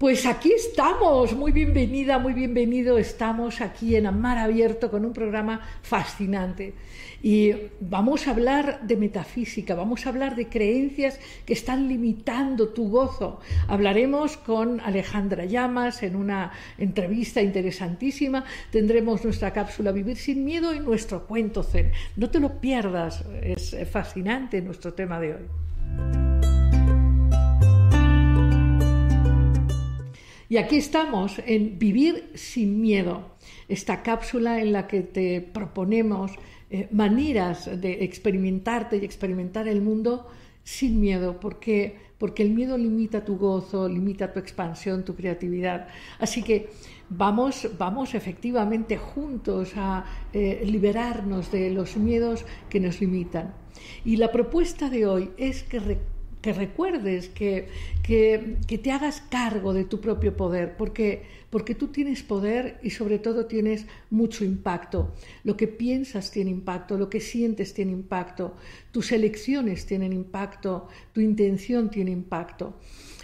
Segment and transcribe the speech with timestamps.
[0.00, 2.96] Pues aquí estamos, muy bienvenida, muy bienvenido.
[2.96, 6.72] Estamos aquí en Amar Abierto con un programa fascinante.
[7.22, 12.88] Y vamos a hablar de metafísica, vamos a hablar de creencias que están limitando tu
[12.88, 13.40] gozo.
[13.68, 18.46] Hablaremos con Alejandra Llamas en una entrevista interesantísima.
[18.70, 21.92] Tendremos nuestra cápsula Vivir sin Miedo y nuestro cuento Zen.
[22.16, 26.59] No te lo pierdas, es fascinante nuestro tema de hoy.
[30.50, 33.36] Y aquí estamos en Vivir sin Miedo,
[33.68, 36.32] esta cápsula en la que te proponemos
[36.70, 40.26] eh, maneras de experimentarte y experimentar el mundo
[40.64, 45.86] sin miedo, porque, porque el miedo limita tu gozo, limita tu expansión, tu creatividad.
[46.18, 46.70] Así que
[47.08, 53.54] vamos, vamos efectivamente juntos a eh, liberarnos de los miedos que nos limitan.
[54.04, 55.78] Y la propuesta de hoy es que
[56.42, 57.68] que recuerdes, que,
[58.02, 63.18] que, te hagas cargo de tu propio poder, porque, porque tú tienes poder y sobre
[63.18, 65.14] todo tienes mucho impacto.
[65.44, 68.56] Lo que piensas tiene impacto, lo que sientes tiene impacto,
[68.90, 72.78] tus elecciones tienen impacto, tu intención tiene impacto.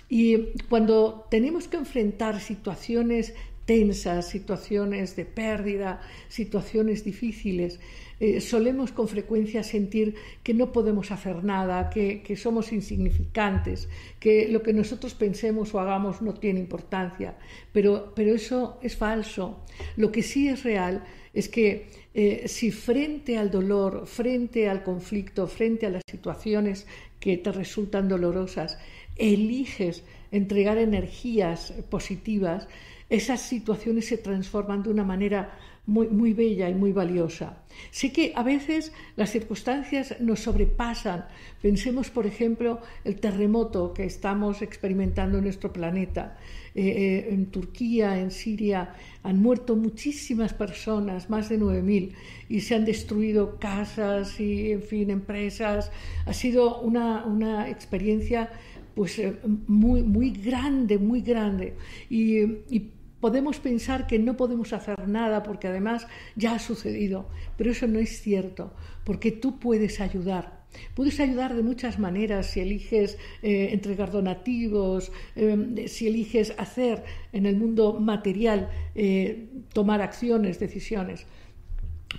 [0.09, 3.35] Y cuando tenemos que enfrentar situaciones
[3.67, 7.79] tensas, situaciones de pérdida, situaciones difíciles,
[8.19, 14.63] eh, solemos con frecuencia sentir que no podemos hacer nada, que, somos insignificantes, que lo
[14.63, 17.37] que nosotros pensemos o hagamos no tiene importancia.
[17.73, 19.61] Pero, pero eso es falso.
[19.97, 25.47] Lo que sí es real es que eh, si frente al dolor, frente al conflicto,
[25.47, 26.87] frente a las situaciones
[27.21, 28.79] que te resultan dolorosas,
[29.17, 32.69] eliges entregar energías positivas,
[33.09, 37.59] esas situaciones se transforman de una manera muy, muy bella y muy valiosa.
[37.91, 41.27] Sé que a veces las circunstancias nos sobrepasan.
[41.63, 46.37] Pensemos, por ejemplo, el terremoto que estamos experimentando en nuestro planeta.
[46.75, 52.13] Eh, eh, en Turquía, en Siria, han muerto muchísimas personas, más de 9.000,
[52.49, 55.91] y se han destruido casas y, en fin, empresas.
[56.27, 58.51] Ha sido una, una experiencia
[58.95, 61.75] pues eh, muy, muy grande, muy grande.
[62.09, 62.41] Y,
[62.71, 62.91] y
[63.27, 66.07] podemos pensar que no podemos hacer nada porque además
[66.37, 68.73] ya ha sucedido, pero eso no es cierto,
[69.03, 70.65] porque tú puedes ayudar.
[70.95, 77.47] Puedes ayudar de muchas maneras si eliges eh, entregar donativos, eh, si eliges hacer en
[77.47, 81.27] el mundo material, eh, tomar acciones, decisiones.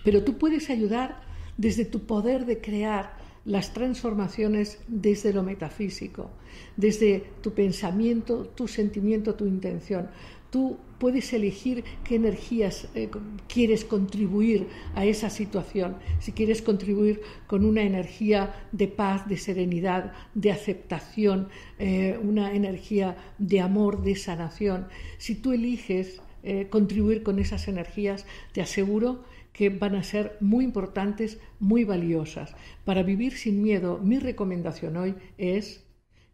[0.04, 1.22] Pero tú puedes ayudar
[1.56, 3.14] desde tu poder de crear
[3.48, 6.32] las transformaciones desde lo metafísico,
[6.76, 10.10] desde tu pensamiento, tu sentimiento, tu intención.
[10.50, 13.10] Tú puedes elegir qué energías eh,
[13.48, 15.98] quieres contribuir a esa situación.
[16.20, 21.50] Si quieres contribuir con una energía de paz, de serenidad, de aceptación,
[21.80, 24.88] eh, una energía de amor, de sanación.
[25.18, 30.64] Si tú eliges eh, contribuir con esas energías, te aseguro que van a ser muy
[30.64, 32.56] importantes, muy valiosas.
[32.86, 35.84] Para vivir sin miedo, mi recomendación hoy es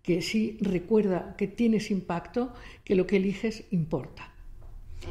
[0.04, 2.54] que sí recuerda que tienes impacto,
[2.84, 4.34] que lo que eliges importa.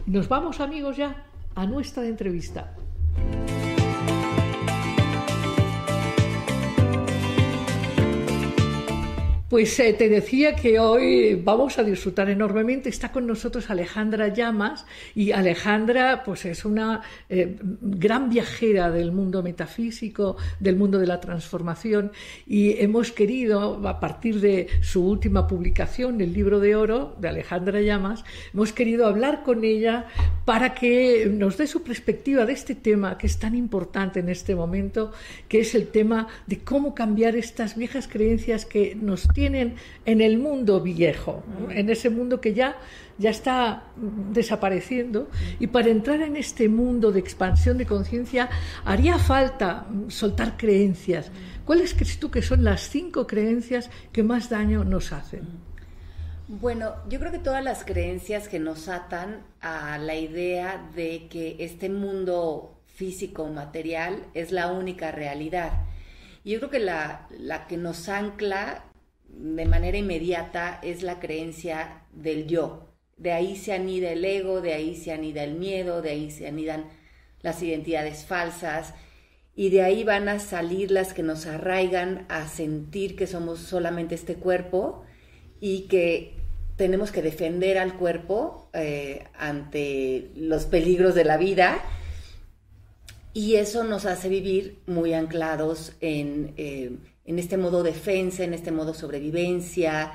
[0.07, 2.77] Nos vamos amigos ya a nuestra entrevista.
[9.53, 12.89] Pues eh, te decía que hoy vamos a disfrutar enormemente.
[12.89, 19.43] Está con nosotros Alejandra Llamas y Alejandra pues es una eh, gran viajera del mundo
[19.43, 22.13] metafísico, del mundo de la transformación
[22.47, 27.83] y hemos querido, a partir de su última publicación, el libro de oro de Alejandra
[27.83, 28.25] Llamas,
[28.55, 30.07] hemos querido hablar con ella
[30.47, 34.55] para que nos dé su perspectiva de este tema que es tan importante en este
[34.55, 35.13] momento,
[35.47, 40.21] que es el tema de cómo cambiar estas viejas creencias que nos tienen tienen en
[40.21, 42.77] el mundo viejo, en ese mundo que ya,
[43.19, 43.87] ya está
[44.31, 45.29] desapareciendo.
[45.59, 48.49] Y para entrar en este mundo de expansión de conciencia
[48.85, 51.33] haría falta soltar creencias.
[51.65, 55.49] ¿Cuáles crees tú que son las cinco creencias que más daño nos hacen?
[56.47, 61.57] Bueno, yo creo que todas las creencias que nos atan a la idea de que
[61.59, 65.73] este mundo físico material es la única realidad.
[66.45, 68.85] Y yo creo que la, la que nos ancla
[69.33, 72.89] de manera inmediata es la creencia del yo.
[73.17, 76.47] De ahí se anida el ego, de ahí se anida el miedo, de ahí se
[76.47, 76.85] anidan
[77.41, 78.95] las identidades falsas
[79.55, 84.15] y de ahí van a salir las que nos arraigan a sentir que somos solamente
[84.15, 85.05] este cuerpo
[85.61, 86.37] y que
[86.77, 91.83] tenemos que defender al cuerpo eh, ante los peligros de la vida
[93.35, 96.55] y eso nos hace vivir muy anclados en...
[96.57, 100.13] Eh, en este modo defensa, en este modo sobrevivencia,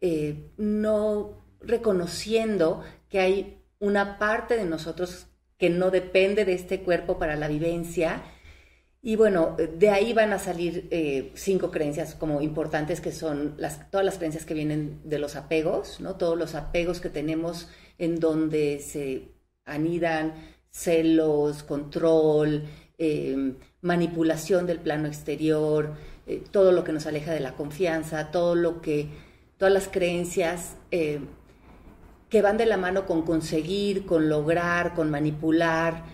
[0.00, 5.26] eh, no reconociendo que hay una parte de nosotros
[5.58, 8.22] que no depende de este cuerpo para la vivencia.
[9.02, 13.90] Y bueno, de ahí van a salir eh, cinco creencias como importantes que son las,
[13.90, 16.16] todas las creencias que vienen de los apegos, ¿no?
[16.16, 19.28] Todos los apegos que tenemos en donde se
[19.64, 20.34] anidan
[20.70, 22.64] celos, control,
[22.98, 25.94] eh, manipulación del plano exterior,
[26.26, 29.08] eh, todo lo que nos aleja de la confianza, todo lo que,
[29.58, 31.20] todas las creencias eh,
[32.28, 36.04] que van de la mano con conseguir, con lograr, con manipular,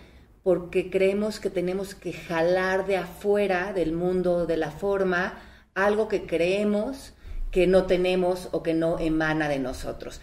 [0.43, 5.39] porque creemos que tenemos que jalar de afuera del mundo de la forma
[5.75, 7.13] algo que creemos
[7.51, 10.21] que no tenemos o que no emana de nosotros.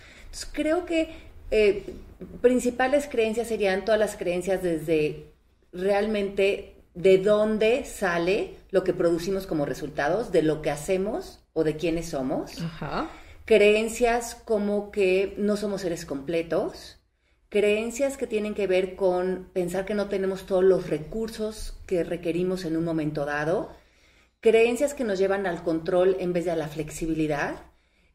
[0.51, 1.09] Creo que
[1.51, 1.83] eh,
[2.41, 5.33] principales creencias serían todas las creencias desde
[5.71, 11.77] realmente de dónde sale lo que producimos como resultados, de lo que hacemos o de
[11.77, 12.53] quiénes somos.
[13.45, 16.97] Creencias como que no somos seres completos.
[17.49, 22.65] Creencias que tienen que ver con pensar que no tenemos todos los recursos que requerimos
[22.65, 23.69] en un momento dado.
[24.39, 27.57] Creencias que nos llevan al control en vez de a la flexibilidad.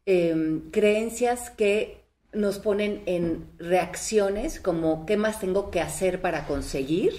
[0.05, 2.03] Em, creencias que
[2.33, 7.13] nos ponen en reacciones como qué más tengo que hacer para conseguir,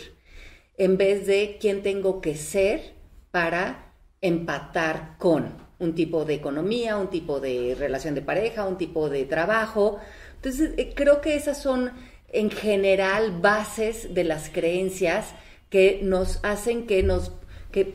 [0.77, 3.00] en vez de quién tengo que ser
[3.31, 9.09] para empatar con un tipo de economía, un tipo de relación de pareja, un tipo
[9.09, 9.99] de trabajo.
[10.37, 11.93] Entonces, eh, creo que esas son
[12.33, 15.35] en general bases de las creencias
[15.69, 17.33] que nos hacen que nos,
[17.73, 17.95] que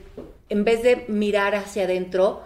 [0.50, 2.44] en vez de mirar hacia adentro,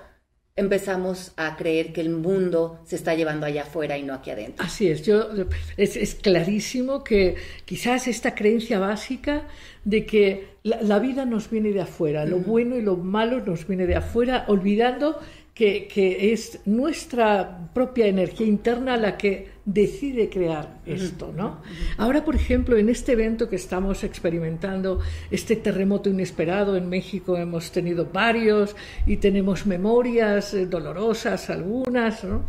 [0.60, 4.66] empezamos a creer que el mundo se está llevando allá afuera y no aquí adentro.
[4.66, 5.30] Así es, yo,
[5.78, 9.48] es, clarísimo que quizás esta creencia básica
[9.86, 13.88] de que la, vida nos viene de afuera, lo bueno y lo malo nos viene
[13.88, 15.20] de afuera, olvidando
[15.54, 21.62] que, es nuestra propia energía interna la que decide crear esto, ¿no?
[21.98, 25.00] Ahora, por ejemplo, en este evento que estamos experimentando,
[25.30, 28.76] este terremoto inesperado en México, hemos tenido varios
[29.06, 32.46] y tenemos memorias eh, dolorosas, algunas, ¿no?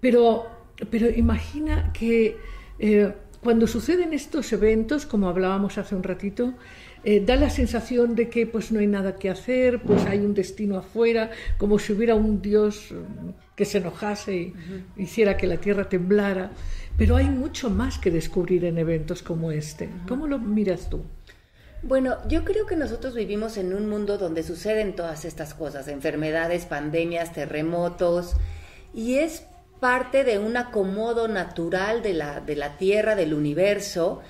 [0.00, 0.46] Pero,
[0.90, 2.36] pero imagina que
[2.80, 3.12] eh,
[3.42, 6.54] cuando suceden estos eventos, como hablábamos hace un ratito,
[7.04, 10.34] eh, da la sensación de que pues no hay nada que hacer, pues hay un
[10.34, 14.54] destino afuera, como si hubiera un Dios mm, que se enojase y
[14.96, 16.50] hiciera que la tierra temblara.
[16.96, 19.88] Pero hay mucho más que descubrir en eventos como este.
[20.08, 21.04] ¿Cómo lo miras tú?
[21.84, 26.64] Bueno, yo creo que nosotros vivimos en un mundo donde suceden todas estas cosas, enfermedades,
[26.64, 28.34] pandemias, terremotos,
[28.92, 29.46] y es
[29.80, 34.20] parte de un acomodo natural de la, de la Tierra, del universo,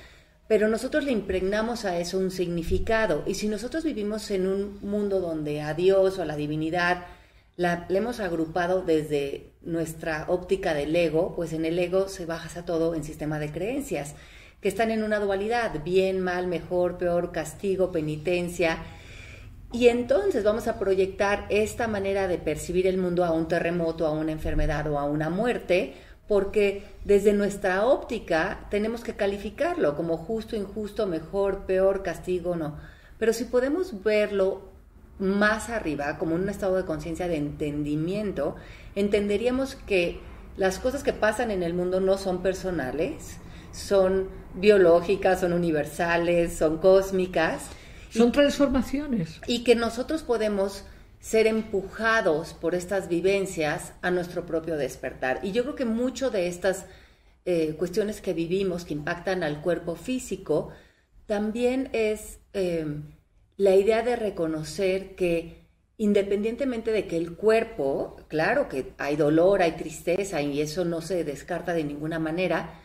[0.46, 3.22] pero nosotros le impregnamos a eso un significado.
[3.26, 7.06] Y si nosotros vivimos en un mundo donde a Dios o a la divinidad
[7.56, 12.64] la, le hemos agrupado desde nuestra óptica del ego, pues en el ego se baja
[12.64, 14.14] todo en sistema de creencias,
[14.60, 18.78] que están en una dualidad, bien, mal, mejor, peor, castigo, penitencia.
[19.70, 24.12] Y entonces vamos a proyectar esta manera de percibir el mundo a un terremoto, a
[24.12, 25.94] una enfermedad o a una muerte,
[26.26, 32.76] porque desde nuestra óptica tenemos que calificarlo como justo, injusto, mejor, peor, castigo, no.
[33.18, 34.62] Pero si podemos verlo
[35.18, 38.56] más arriba, como un estado de conciencia de entendimiento,
[38.94, 40.20] entenderíamos que
[40.56, 43.38] las cosas que pasan en el mundo no son personales,
[43.72, 47.70] son biológicas, son universales, son cósmicas.
[48.10, 49.40] Son transformaciones.
[49.46, 50.84] Y que nosotros podemos
[51.20, 55.40] ser empujados por estas vivencias a nuestro propio despertar.
[55.42, 56.86] Y yo creo que mucho de estas
[57.44, 60.70] eh, cuestiones que vivimos que impactan al cuerpo físico,
[61.26, 63.04] también es em,
[63.56, 65.66] la idea de reconocer que
[65.98, 71.24] independientemente de que el cuerpo, claro que hay dolor, hay tristeza y eso no se
[71.24, 72.80] descarta de ninguna manera,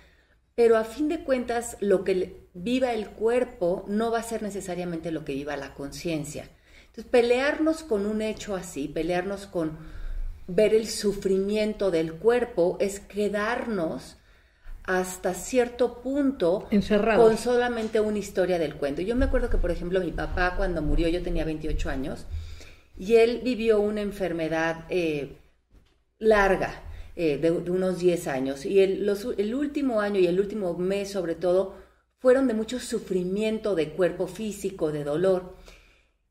[0.56, 5.12] pero a fin de cuentas lo que viva el cuerpo no va a ser necesariamente
[5.12, 6.50] lo que viva la conciencia.
[6.88, 9.78] Entonces, pelearnos con un hecho así, pelearnos con
[10.48, 14.18] ver el sufrimiento del cuerpo, es quedarnos
[14.84, 17.26] hasta cierto punto Encerrados.
[17.26, 19.02] con solamente una historia del cuento.
[19.02, 22.26] Yo me acuerdo que, por ejemplo, mi papá cuando murió, yo tenía 28 años,
[22.98, 25.38] y él vivió una enfermedad eh,
[26.20, 26.84] larga,
[27.16, 31.36] eh, de, unos 10 años, y el, el último año y el último mes sobre
[31.36, 31.76] todo
[32.24, 35.58] fueron de mucho sufrimiento de cuerpo físico, de dolor.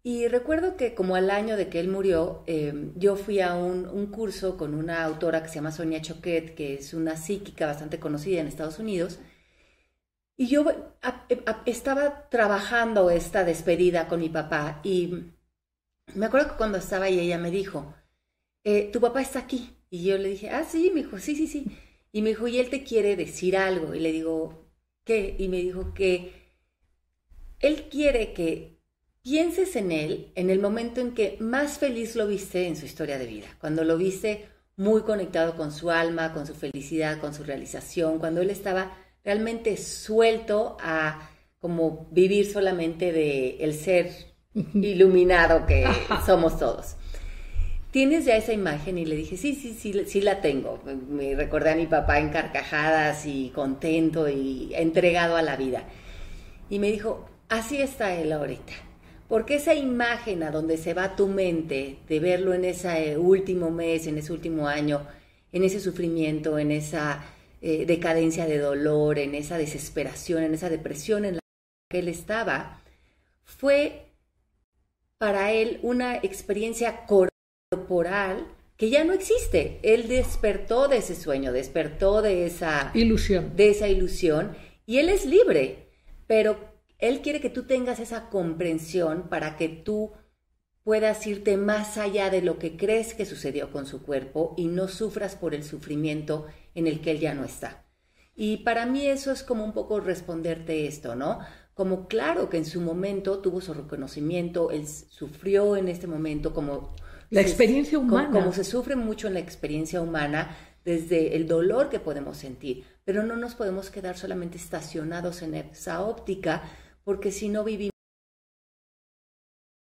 [0.03, 4.07] Y recuerdo que como al año de que él murió, em, yo fui a un,
[4.07, 8.41] curso con una autora que se llama Sonia Choquet, que es una psíquica bastante conocida
[8.41, 9.19] en Estados Unidos.
[10.39, 10.65] Y yo
[11.67, 15.27] estaba trabajando esta despedida con mi papá y
[16.15, 17.95] me acuerdo que cuando estaba ahí ella me dijo,
[18.65, 19.77] eh, tu papá está aquí.
[19.91, 21.67] Y yo le dije, ah, sí, me dijo, sí, sí, sí.
[22.13, 23.95] Y me dijo, y él te quiere decir algo.
[23.95, 24.62] Y le digo,
[25.05, 25.37] ¿qué?
[25.39, 26.33] Y me dijo que
[27.61, 28.81] él quiere que
[29.23, 33.19] pienses en él en el momento en que más feliz lo viste en su historia
[33.19, 37.45] de vida, cuando lo viste muy conectado con su alma, con su felicidad, con su
[37.45, 41.31] realización, cuando él estaba realmente suelto a
[41.61, 44.11] como vivir solamente de el ser
[44.75, 45.87] iluminado que
[46.27, 46.97] somos todos.
[47.93, 48.97] ¿Tienes ya esa imagen?
[48.97, 50.83] Y le dije, sí, sí, sí, sí la tengo.
[51.11, 55.85] Me recordé a mi papá en carcajadas y contento y entregado a la vida.
[56.71, 58.73] Y me dijo, así está él ahorita.
[59.29, 64.07] Porque esa imagen a donde se va tu mente de verlo en ese último mes,
[64.07, 65.07] en ese último año,
[65.53, 67.23] en ese sufrimiento, en esa
[67.61, 71.41] eh, decadencia de dolor, en esa desesperación, en esa depresión en la
[71.91, 72.81] que él estaba,
[73.45, 74.07] fue
[75.19, 77.05] para él una experiencia
[77.93, 78.47] corporal
[78.77, 79.79] que ya no existe.
[79.83, 83.53] Él despertó de ese sueño, despertó de esa ilusión.
[83.55, 84.57] De esa ilusión
[84.87, 85.91] y él es libre,
[86.27, 86.57] pero
[86.99, 90.13] él quiere que tú tengas esa comprensión para que tú
[90.83, 94.89] puedas irte más allá de lo que crees que sucedió con su cuerpo y no
[94.89, 97.85] sufras por el sufrimiento en el que él ya no está.
[98.35, 101.41] Y para mí eso es como un poco responderte esto, ¿no?
[101.75, 106.95] Como claro que en su momento tuvo su reconocimiento, él sufrió en este momento como...
[107.33, 108.29] La experiencia humana.
[108.29, 112.85] Como, como se sufre mucho en la experiencia humana desde el dolor que podemos sentir,
[113.05, 116.63] pero no nos podemos quedar solamente estacionados en esa óptica,
[117.05, 117.93] porque si no vivimos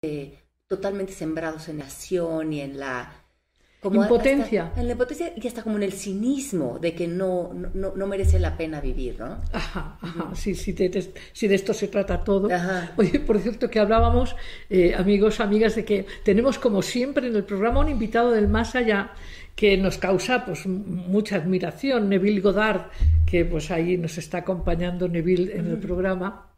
[0.03, 3.28] eh, totalmente sembrados en la acción y en la
[3.81, 4.73] como impotencia.
[4.77, 8.41] en la impotencia y hasta como en el cinismo de que no, no, no merece
[8.41, 9.39] la pena vivir, ¿no?
[9.53, 12.49] Ajá, ajá, sí, sí, de, si de esto se trata todo.
[12.97, 14.35] Oye, por cierto, que hablábamos,
[14.69, 18.75] eh, amigos, amigas, de que tenemos como siempre en el programa un invitado del más
[18.75, 19.13] allá
[19.55, 22.91] que nos causa pues mucha admiración, Neville Goddard,
[23.27, 26.49] que pues ahí nos está acompañando Neville en el programa.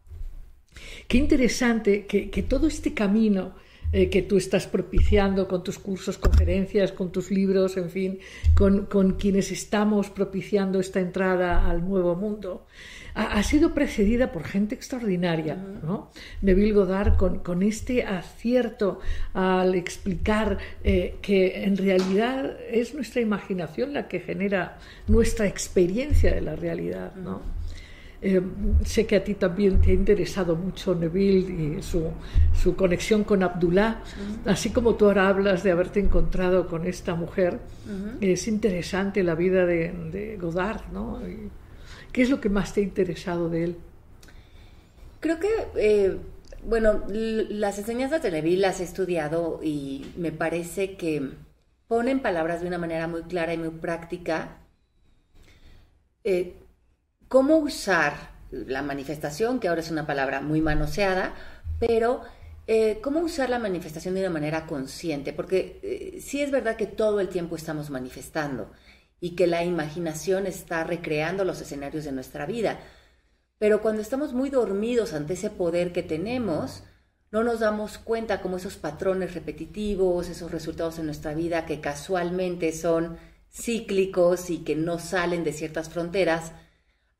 [1.07, 3.55] Qué interesante que, que todo este camino
[3.93, 8.19] eh, que tú estás propiciando con tus cursos, conferencias, con tus libros, en fin,
[8.55, 12.65] con, con quienes estamos propiciando esta entrada al nuevo mundo,
[13.13, 15.55] ha, sido precedida por gente extraordinaria.
[15.55, 16.11] ¿no?
[16.41, 18.99] Neville Goddard con, con, este acierto
[19.33, 26.41] al explicar eh, que en realidad es nuestra imaginación la que genera nuestra experiencia de
[26.41, 27.15] la realidad.
[27.15, 27.41] ¿no?
[28.23, 28.39] Eh,
[28.85, 32.11] sé que a ti también te ha interesado mucho Neville y su,
[32.53, 34.03] su conexión con Abdullah,
[34.45, 37.59] así como tú ahora hablas de haberte encontrado con esta mujer.
[38.19, 41.19] Es interesante la vida de, de Godard, ¿no?
[42.11, 43.75] ¿Qué es lo que más te ha interesado de él?
[45.19, 46.17] Creo que, eh,
[46.63, 51.31] bueno, las enseñanzas de Neville las he estudiado y me parece que
[51.87, 54.57] ponen palabras de una manera muy clara y muy práctica
[56.23, 56.60] eh,
[57.31, 58.13] cómo usar
[58.51, 61.33] la manifestación, que ahora es una palabra muy manoseada,
[61.79, 62.23] pero
[62.67, 66.87] eh, cómo usar la manifestación de una manera consciente, porque eh, sí es verdad que
[66.87, 68.69] todo el tiempo estamos manifestando
[69.21, 72.81] y que la imaginación está recreando los escenarios de nuestra vida,
[73.57, 76.83] pero cuando estamos muy dormidos ante ese poder que tenemos,
[77.31, 82.73] no nos damos cuenta cómo esos patrones repetitivos, esos resultados en nuestra vida que casualmente
[82.73, 83.15] son
[83.49, 86.51] cíclicos y que no salen de ciertas fronteras,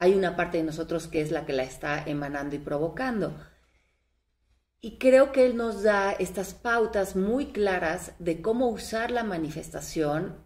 [0.01, 3.35] hay una parte de nosotros que es la que la está emanando y provocando.
[4.81, 10.43] Y creo que Él nos da estas pautas muy claras de cómo usar la manifestación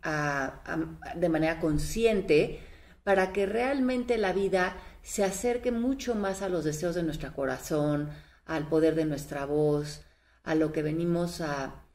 [1.15, 2.59] de manera consciente
[3.05, 8.09] para que realmente la vida se acerque mucho más a los deseos de nuestro corazón,
[8.45, 10.03] al poder de nuestra voz,
[10.43, 11.85] a lo que venimos a,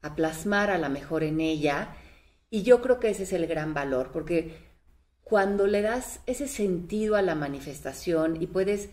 [0.00, 1.94] a plasmar a la mejor en ella.
[2.48, 4.69] Y yo creo que ese es el gran valor, porque
[5.30, 8.88] cuando le das ese sentido a la manifestación y puedes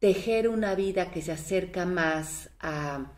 [0.00, 3.12] tejer una vida que se acerca más a...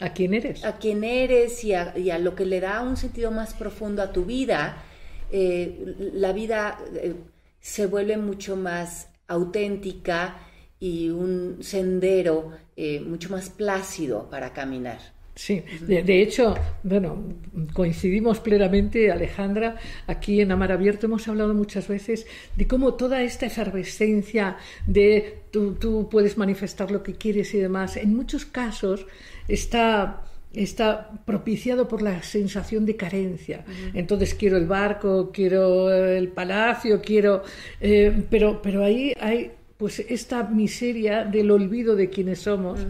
[0.00, 0.64] ¿A quién eres?
[0.64, 4.24] A quién eres y a, lo que le da un sentido más profundo a tu
[4.24, 4.82] vida,
[5.30, 7.14] eh, la vida eh,
[7.60, 10.38] se vuelve mucho más auténtica
[10.80, 15.17] y un sendero eh, mucho más plácido para caminar.
[15.38, 17.24] Sí, de, hecho, bueno,
[17.72, 19.76] coincidimos plenamente, Alejandra,
[20.08, 22.26] aquí en Amar Abierto hemos hablado muchas veces
[22.56, 24.56] de cómo toda esta efervescencia
[24.88, 29.06] de tú, tú puedes manifestar lo que quieres y demás, en muchos casos
[29.46, 33.64] está está propiciado por la sensación de carencia.
[33.94, 37.42] Entonces quiero el barco, quiero el palacio, quiero...
[37.80, 42.80] Eh, pero, pero ahí hay pues esta miseria del olvido de quienes somos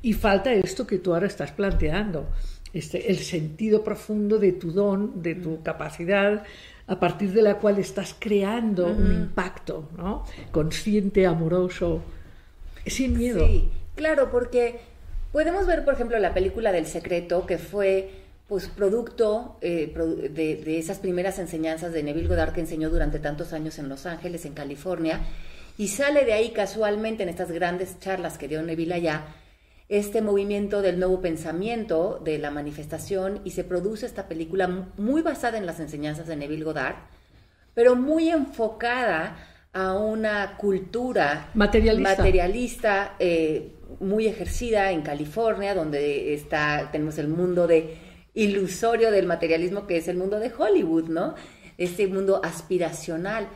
[0.00, 2.28] y falta esto que tú ahora estás planteando.
[2.72, 6.44] este, el sentido profundo de tu don, de tu capacidad,
[6.86, 10.24] a partir de la cual estás creando un impacto, ¿no?
[10.52, 12.02] Consciente, amoroso,
[12.86, 13.44] sin miedo.
[13.44, 14.78] Sí, claro, porque
[15.32, 18.10] podemos ver, por ejemplo, la película del secreto, que fue
[18.46, 19.92] pues producto eh,
[20.30, 24.06] de, de, esas primeras enseñanzas de Neville Goddard que enseñó durante tantos años en Los
[24.06, 25.20] Ángeles, en California,
[25.78, 29.24] y sale de ahí casualmente en estas grandes charlas que dio Neville allá,
[29.88, 34.66] este movimiento del nuevo pensamiento, de la manifestación, y se produce esta película
[34.96, 36.96] muy basada en las enseñanzas de Neville Goddard,
[37.74, 39.36] pero muy enfocada
[39.72, 47.66] a una cultura materialista, materialista eh, muy ejercida en California, donde está, tenemos el mundo
[47.66, 47.98] de
[48.32, 51.34] ilusorio del materialismo que es el mundo de Hollywood, ¿no?
[51.78, 53.48] Este mundo aspiracional.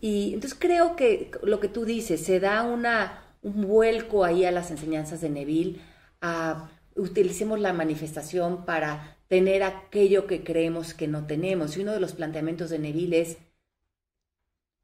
[0.00, 4.52] Y entonces creo que lo que tú dices, se da una, un vuelco ahí a
[4.52, 5.80] las enseñanzas de Neville,
[6.20, 11.76] a utilicemos la manifestación para tener aquello que creemos que no tenemos.
[11.76, 13.38] Y uno de los planteamientos de Neville es,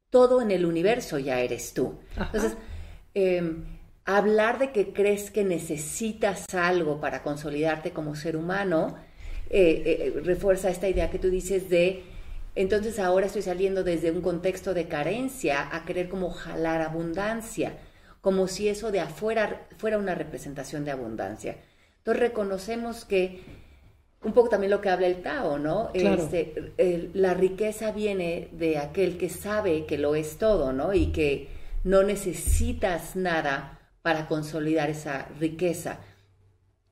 [0.09, 1.99] todo en el universo ya eres tú.
[2.15, 2.55] Entonces,
[3.13, 3.65] em,
[4.05, 8.95] hablar de que crees que necesitas algo para consolidarte como ser humano,
[9.49, 12.03] eh, eh, refuerza esta idea que tú dices de
[12.55, 17.77] entonces ahora estoy saliendo desde un contexto de carencia a querer como jalar abundancia,
[18.21, 21.57] como si eso de afuera fuera una representación de abundancia.
[21.97, 23.43] Entonces reconocemos que
[24.23, 25.91] un poco también lo que habla el Tao, ¿no?
[25.93, 26.73] Este,
[27.13, 30.93] la riqueza viene de aquel que sabe que lo es todo, ¿no?
[30.93, 31.49] Y que
[31.83, 35.99] no necesitas nada para consolidar esa riqueza.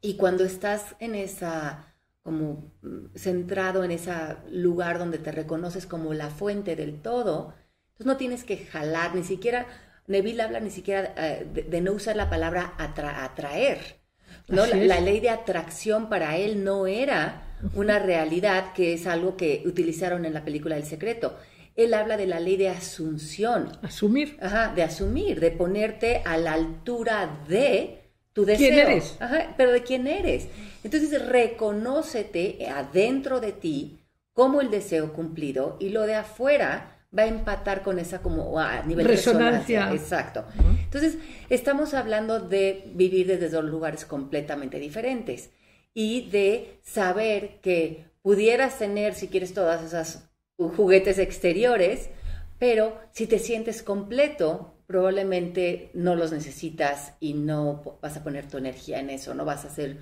[0.02, 1.93] Y cuando estás en esa
[2.24, 4.12] como mm, centrado en ese
[4.50, 7.54] lugar donde te reconoces como la fuente del todo,
[7.92, 9.68] entonces no tienes que jalar, ni siquiera,
[10.08, 14.00] Neville habla ni siquiera eh, de, no usar la palabra atraer,
[14.48, 14.66] ¿no?
[14.66, 17.44] La, ley de atracción para él no era
[17.76, 21.38] una realidad, que es algo que utilizaron en la película El Secreto.
[21.76, 23.72] Él habla de la ley de asunción.
[23.82, 24.38] Asumir.
[24.42, 28.03] Ajá, de asumir, de ponerte a la altura de
[28.34, 28.68] tu deseo.
[28.68, 29.16] ¿Quién eres?
[29.20, 30.48] Ajá, pero de quién eres.
[30.84, 34.00] Entonces, reconócete adentro de ti
[34.34, 38.82] como el deseo cumplido y lo de afuera va a empatar con esa como a
[38.84, 39.86] nivel resonancia.
[39.86, 39.94] resonancia.
[39.94, 40.46] Exacto.
[40.84, 41.18] Entonces,
[41.50, 45.52] estamos hablando de vivir desde dos lugares completamente diferentes
[45.94, 52.10] y de saber que pudieras tener, si quieres, todas esas juguetes exteriores,
[52.58, 58.60] pero si te sientes completo, probablemente no los necesitas y no vas a poner tu
[58.60, 59.98] energía en eso, no vas a hacer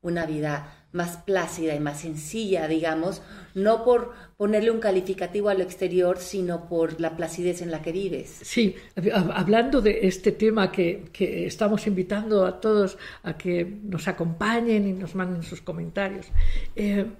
[0.00, 3.20] una vida más plácida y más sencilla, digamos,
[3.54, 7.92] no por ponerle un calificativo a lo exterior, sino por la placidez en la que
[7.92, 8.40] vives.
[8.40, 8.76] Sí,
[9.12, 11.10] hablando de este tema que,
[11.46, 16.28] estamos invitando a todos a que nos acompañen y nos manden sus comentarios,
[16.76, 17.10] eh,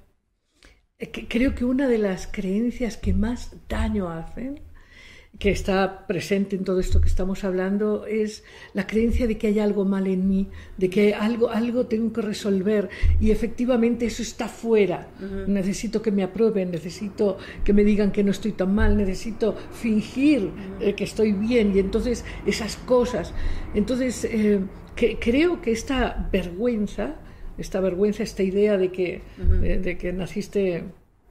[1.29, 4.70] creo que una de las creencias que más daño hacen
[5.39, 9.59] que está presente en todo esto que estamos hablando es la creencia de que hay
[9.59, 12.91] algo mal en mí, de que algo, algo tengo que resolver
[13.21, 15.09] y efectivamente eso está fuera.
[15.47, 20.51] Necesito que me aprueben, necesito que me digan que no estoy tan mal, necesito fingir
[20.81, 23.33] eh, que estoy bien y entonces esas cosas.
[23.75, 24.61] Entonces eh,
[24.95, 27.15] que, creo que esta vergüenza,
[27.57, 29.23] esta vergüenza, esta idea de que,
[29.61, 30.85] de que naciste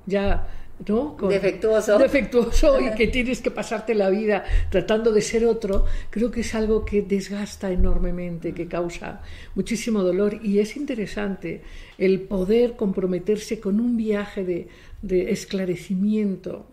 [0.08, 0.48] ya
[0.80, 1.98] defectuoso.
[1.98, 6.56] Defectuoso y que tienes que pasarte la vida tratando de ser otro, creo que es
[6.56, 9.22] algo que desgasta enormemente, que causa
[9.56, 10.40] muchísimo dolor.
[10.44, 11.62] Y es interesante
[11.98, 14.68] el poder comprometerse con un viaje de,
[15.02, 16.68] esclarecimiento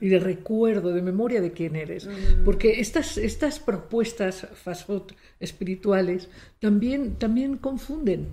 [0.00, 2.08] y de recuerdo, de memoria de quién eres.
[2.44, 6.28] Porque estas, estas propuestas fast food espirituales
[6.60, 8.28] también, también confunden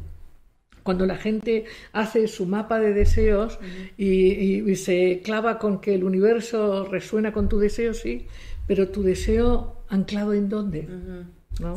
[0.89, 3.59] cuando la gente hace su mapa de deseos
[3.95, 8.25] y, se clava con que el universo resuena con tu deseo, sí,
[8.65, 10.87] pero tu deseo anclado en dónde?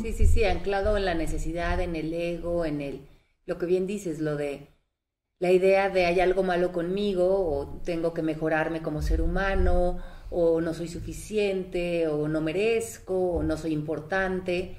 [0.01, 3.01] Sí, sí, sí, anclado en la necesidad, en el ego, en el,
[3.45, 4.69] lo que bien dices, lo de
[5.41, 9.99] la idea de hay algo malo conmigo o tengo que mejorarme como ser humano
[10.31, 14.75] o no soy suficiente o no merezco o no soy importante.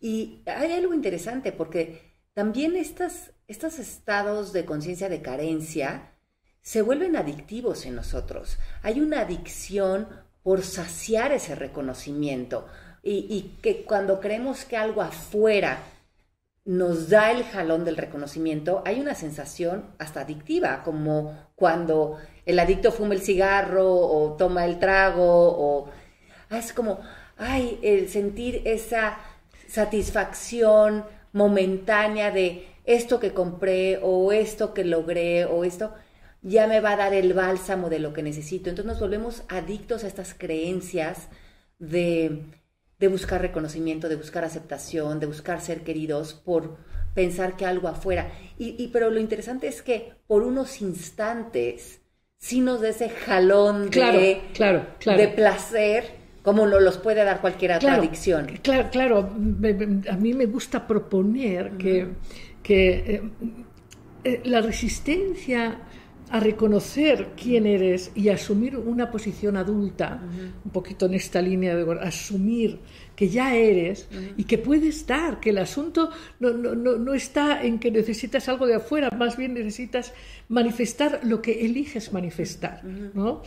[0.00, 6.12] Y hay algo interesante porque también estos estados de conciencia de carencia
[6.62, 8.58] se vuelven adictivos en nosotros.
[8.82, 10.08] Hay una adicción
[10.42, 12.66] por saciar ese reconocimiento
[13.02, 15.78] y, que cuando creemos que algo afuera
[16.64, 22.92] nos da el jalón del reconocimiento, hay una sensación hasta adictiva, como cuando el adicto
[22.92, 25.88] fuma el cigarro o toma el trago o
[26.50, 27.00] es como,
[27.38, 29.18] ay, el sentir esa
[29.66, 35.94] satisfacción momentánea de esto que compré o esto que logré o esto
[36.42, 38.70] ya me va a dar el bálsamo de lo que necesito.
[38.70, 41.28] Entonces nos volvemos adictos a estas creencias
[41.78, 42.42] de,
[42.98, 46.78] de buscar reconocimiento, de buscar aceptación, de buscar ser queridos por
[47.14, 48.32] pensar que algo afuera.
[48.58, 52.00] Y, pero lo interesante es que por unos instantes
[52.38, 57.72] sí nos da ese jalón de, claro, de placer como no los puede dar cualquier
[57.72, 58.46] otra adicción.
[58.62, 59.18] Claro, claro,
[60.08, 62.08] a mí me gusta proponer que,
[62.62, 63.22] que eh,
[64.24, 65.78] eh, la resistencia
[66.30, 70.22] a reconocer quién eres y asumir una posición adulta,
[70.64, 72.78] un poquito en esta línea de asumir
[73.16, 77.80] que ya eres y que puedes dar, que el asunto no, no, no, está en
[77.80, 80.14] que necesitas algo de afuera, más bien necesitas
[80.48, 83.42] manifestar lo que eliges manifestar, ¿no?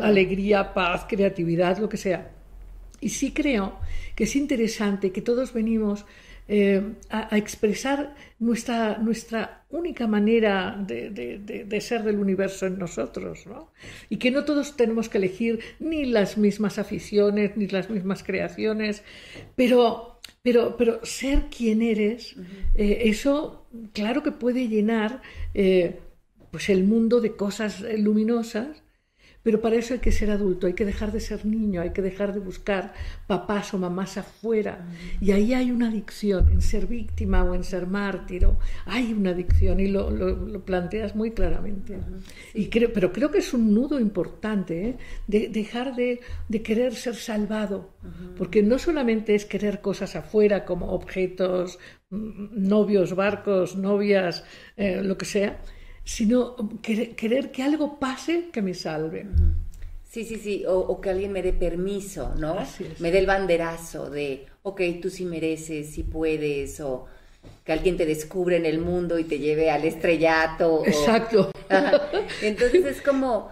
[0.00, 2.37] Alegría, paz, creatividad, lo que sea.
[3.00, 3.78] Y sí creo
[4.14, 6.04] que es interesante que todos venimos
[6.50, 13.70] eh, a, expresar nuestra, nuestra única manera de, ser del universo en nosotros, ¿no?
[14.08, 19.02] Y que no todos tenemos que elegir ni las mismas aficiones, ni las mismas creaciones,
[19.56, 22.34] pero, pero, pero ser quien eres,
[22.74, 25.20] eh, eso claro que puede llenar
[25.52, 25.98] eh,
[26.50, 28.82] pues el mundo de cosas luminosas
[29.42, 32.02] pero para eso hay que ser adulto, hay que dejar de ser niño, hay que
[32.02, 32.92] dejar de buscar
[33.26, 34.86] papás o mamás afuera.
[35.20, 38.58] Y ahí hay una adicción en ser víctima o en ser mártiro.
[38.84, 41.98] Hay una adicción y lo, lo, planteas muy claramente.
[42.52, 44.98] y creo, pero creo que es un nudo importante, ¿eh?
[45.26, 47.90] de dejar de, de, querer ser salvado.
[48.36, 51.78] Porque no solamente es querer cosas afuera como objetos,
[52.10, 54.44] mm, novios, barcos, novias,
[54.76, 55.60] eh, lo que sea,
[56.08, 59.26] sino querer, que algo pase que me salve.
[60.10, 62.56] Sí, sí, sí, o, que alguien me dé permiso, ¿no?
[62.98, 67.04] Me dé el banderazo de, ok, tú sí mereces, sí puedes, o
[67.62, 70.82] que alguien te descubre en el mundo y te lleve al estrellato.
[70.86, 71.50] Exacto.
[72.42, 73.50] Entonces es como,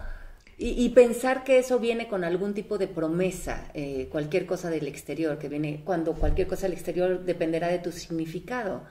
[0.56, 5.38] y, pensar que eso viene con algún tipo de promesa, eh, cualquier cosa del exterior,
[5.38, 8.82] que viene, cuando cualquier cosa del exterior dependerá de tu significado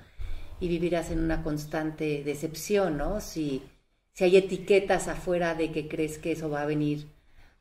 [0.60, 3.22] y vivirás en una constante decepción, ¿no?
[3.22, 3.64] Si,
[4.14, 7.08] si hay etiquetas afuera de que crees que eso va a venir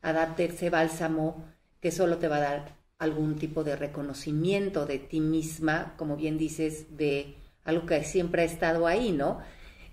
[0.01, 1.45] a darte ese bálsamo
[1.81, 6.37] que solo te va a dar algún tipo de reconocimiento de ti misma, como bien
[6.37, 9.39] dices, de algo que siempre ha estado ahí, ¿no?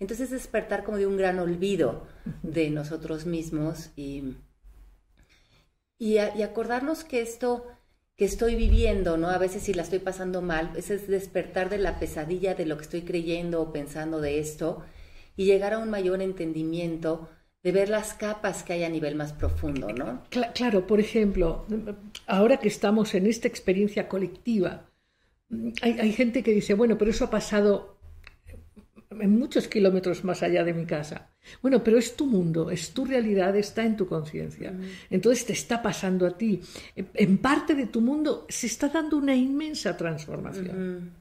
[0.00, 2.06] Entonces despertar como de un gran olvido
[2.42, 4.36] de nosotros mismos y,
[5.98, 7.66] y, y acordarnos que esto
[8.22, 9.30] que estoy viviendo, ¿no?
[9.30, 12.76] A veces si la estoy pasando mal, ese es despertar de la pesadilla de lo
[12.76, 14.84] que estoy creyendo o pensando de esto
[15.36, 17.28] y llegar a un mayor entendimiento
[17.64, 20.22] de ver las capas que hay a nivel más profundo, ¿no?
[20.54, 21.66] Claro, por ejemplo,
[22.28, 24.88] ahora que estamos en esta experiencia colectiva,
[25.80, 27.91] hay, hay gente que dice, bueno, pero eso ha pasado
[29.22, 31.30] en muchos kilómetros más allá de mi casa.
[31.62, 34.74] Bueno, pero es tu mundo, es tu realidad, está en tu conciencia.
[35.10, 36.60] Entonces te está pasando a ti.
[36.96, 41.12] En parte de tu mundo se está dando una inmensa transformación.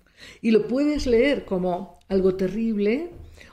[0.41, 3.11] Y lo puedes leer como algo terrible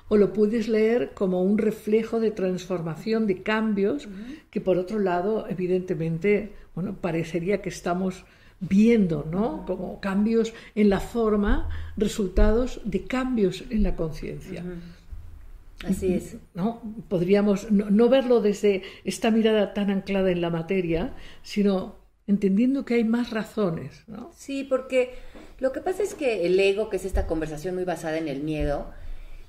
[0.09, 4.09] o lo puedes leer como un reflejo de transformación, de cambios,
[4.51, 8.25] que por otro lado, evidentemente, bueno, parecería que estamos
[8.61, 9.65] viendo, ¿no?
[9.67, 14.65] Como cambios en la forma, resultados de cambios en la conciencia.
[15.87, 16.37] Así es.
[16.55, 16.83] ¿No?
[17.09, 23.05] Podríamos no, verlo desde esta mirada tan anclada en la materia, sino entendiendo que hay
[23.05, 24.31] más razones, ¿no?
[24.37, 25.15] Sí, porque
[25.61, 28.43] lo que pasa es que el ego, que es esta conversación muy basada en el
[28.43, 28.91] miedo,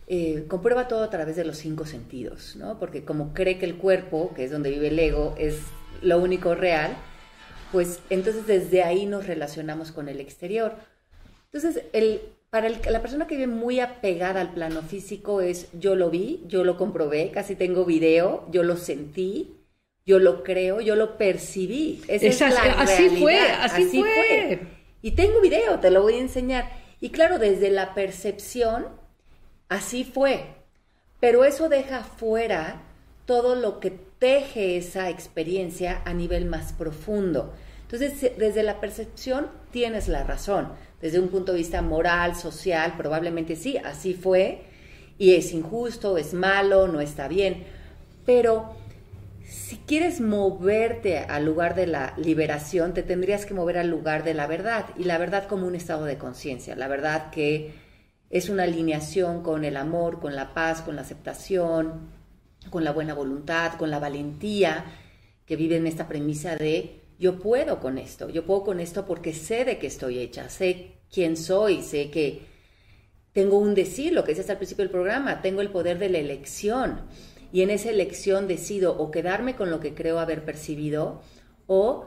[0.08, 2.80] eh, comprueba todo a través de los cinco sentidos, ¿no?
[2.80, 5.60] Porque como cree que el cuerpo, que es donde vive el ego, es
[6.02, 6.96] lo único real,
[7.72, 10.74] pues entonces desde ahí nos relacionamos con el exterior.
[11.52, 16.10] Entonces, el, para la persona que vive muy apegada al plano físico es yo lo
[16.10, 19.56] vi, yo lo comprobé, casi tengo video, yo lo sentí,
[20.06, 22.02] yo lo creo, yo lo percibí.
[22.08, 24.60] Esa es la así fue, así, fue.
[25.02, 26.70] Y tengo video, te lo voy a enseñar.
[27.00, 28.88] Y claro, desde la percepción,
[29.70, 30.46] así fue.
[31.20, 32.82] Pero eso deja fuera
[33.26, 37.54] todo lo que teje esa experiencia a nivel más profundo.
[37.84, 40.70] Entonces, desde la percepción tienes la razón.
[41.02, 44.64] Desde un punto de vista moral, social, probablemente sí, así fue,
[45.18, 47.64] y es injusto, es malo, no está bien.
[48.26, 48.76] Pero
[49.44, 54.34] si quieres moverte al lugar de la liberación, te tendrías que mover al lugar de
[54.34, 57.74] la verdad, y la verdad como un estado de conciencia, la verdad que
[58.30, 62.19] es una alineación con el amor, con la paz, con la aceptación,
[62.70, 64.86] con la buena voluntad, con la valentía,
[65.46, 69.34] que vive en esta premisa de yo puedo con esto, yo puedo con esto porque
[69.34, 72.42] sé de qué estoy hecha, sé quién soy, sé que
[73.34, 76.18] tengo un decir, lo que decías al principio del programa, tengo el poder de la
[76.18, 77.02] elección.
[77.52, 81.22] Y en esa elección decido o quedarme con lo que creo haber percibido
[81.68, 82.06] o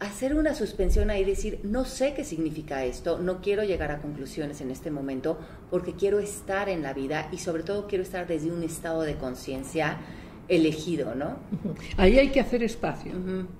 [0.00, 3.98] hacer una suspensión ahí y decir, no sé qué significa esto, no quiero llegar a
[3.98, 5.38] conclusiones en este momento
[5.70, 9.16] porque quiero estar en la vida y sobre todo quiero estar desde un estado de
[9.16, 9.98] conciencia
[10.48, 11.38] elegido, ¿no?
[11.96, 13.12] Ahí hay que hacer espacio.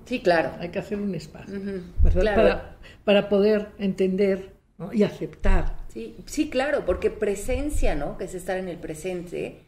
[0.05, 0.51] Sí, claro.
[0.59, 1.61] Hay que hacer un espacio,
[2.03, 4.55] Para, para, poder entender
[4.91, 5.77] y aceptar.
[5.87, 8.17] Sí, sí, claro, porque presencia, ¿no?
[8.17, 9.61] Que es estar en el presente.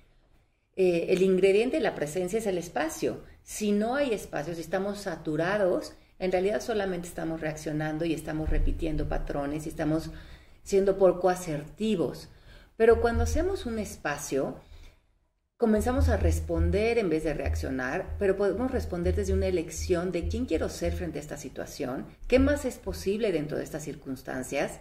[0.75, 3.21] Eh, el ingrediente de la presencia es el espacio.
[3.43, 9.09] Si no hay espacio, si estamos saturados, en realidad solamente estamos reaccionando y estamos repitiendo
[9.09, 10.09] patrones y estamos
[10.63, 12.29] siendo poco asertivos.
[12.77, 14.55] Pero cuando hacemos un espacio,
[15.57, 20.45] comenzamos a responder en vez de reaccionar, pero podemos responder desde una elección de quién
[20.45, 24.79] quiero ser frente a esta situación, qué más es posible dentro de estas circunstancias.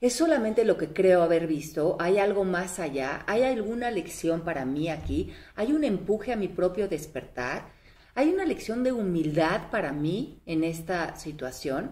[0.00, 1.98] ¿Es solamente lo que creo haber visto?
[2.00, 3.24] ¿Hay algo más allá?
[3.26, 5.34] ¿Hay alguna lección para mí aquí?
[5.54, 7.75] ¿Hay un empuje a mi propio despertar?
[8.16, 11.90] ¿Hay una lección de humildad para mí en esta situación?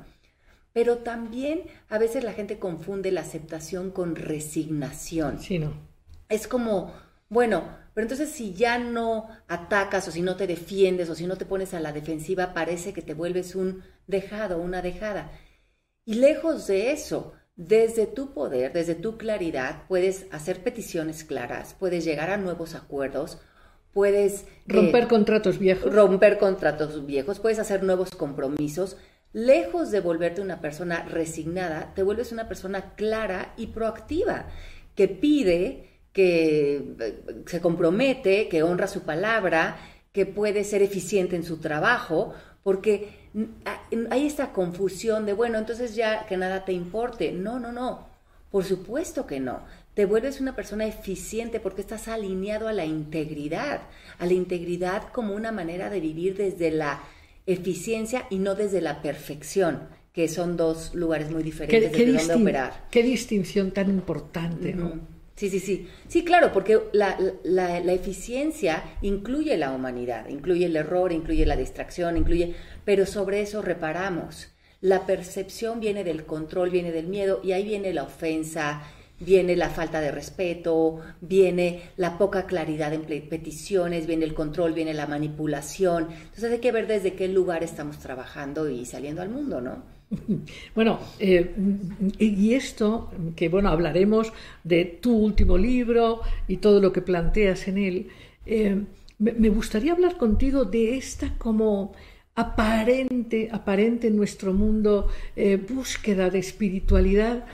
[0.73, 5.39] Pero también a veces la gente confunde la aceptación con resignación.
[5.39, 5.75] Sí, no.
[6.31, 6.95] Es como,
[7.29, 11.37] bueno, pero entonces si ya no atacas o si no te defiendes o si no
[11.37, 15.31] te pones a la defensiva, parece que te vuelves un dejado, una dejada.
[16.07, 22.03] Y lejos de eso, desde tu poder, desde tu claridad, puedes hacer peticiones claras, puedes
[22.03, 23.43] llegar a nuevos acuerdos,
[23.95, 24.43] puedes...
[24.43, 25.95] Eh, romper contratos viejos.
[25.95, 28.99] Romper contratos viejos, puedes hacer nuevos compromisos.
[29.33, 34.47] Lejos de volverte una persona resignada, te vuelves una persona clara y proactiva,
[34.95, 39.77] que pide que eh, se compromete, que honra su palabra,
[40.13, 43.25] que puede ser eficiente en su trabajo, porque
[44.11, 47.33] hay esta confusión de, bueno, entonces ya que nada te importe.
[47.33, 48.07] No, no, no.
[48.51, 49.63] Por supuesto que no.
[49.95, 53.83] Te vuelves una persona eficiente porque estás alineado a la integridad,
[54.19, 57.01] a la integridad como una manera de vivir desde la
[57.47, 62.89] eficiencia y no desde la perfección, que son dos lugares muy diferentes de donde operar.
[62.91, 65.15] Qué distinción tan importante, ¿no?
[65.37, 65.89] Sí, sí, sí.
[66.07, 72.17] Sí, claro, porque la, la, eficiencia incluye la humanidad, incluye el error, incluye la distracción,
[72.17, 72.55] incluye,
[72.85, 74.49] pero sobre eso reparamos.
[74.81, 78.83] La percepción viene del control, viene del miedo y ahí viene la ofensa,
[79.21, 84.95] viene la falta de respeto, viene la poca claridad en peticiones, viene el control, viene
[84.95, 86.09] la manipulación.
[86.11, 89.83] Entonces hay que ver desde qué lugar estamos trabajando y saliendo al mundo, ¿no?
[90.75, 91.55] Bueno, eh,
[92.19, 97.79] y esto, que bueno, hablaremos de tu último libro y todo lo que planteas en
[97.79, 98.09] él,
[98.47, 98.83] eh,
[99.19, 101.93] me gustaría hablar contigo de esta como
[102.35, 107.45] aparente, aparente en nuestro mundo eh, búsqueda de espiritualidad,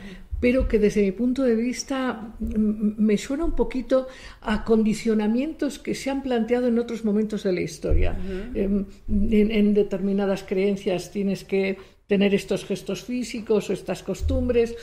[0.40, 4.08] pero que desde mi punto de vista me suena un poquito
[4.40, 8.16] a condicionamientos que se han planteado en otros momentos de la historia.
[8.54, 11.76] Em, en, determinadas creencias tienes que
[12.06, 14.74] tener estos gestos físicos o estas costumbres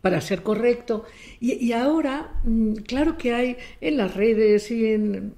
[0.00, 1.04] para ser correcto.
[1.40, 5.32] Y, ahora, mm, claro que hay en las redes y en,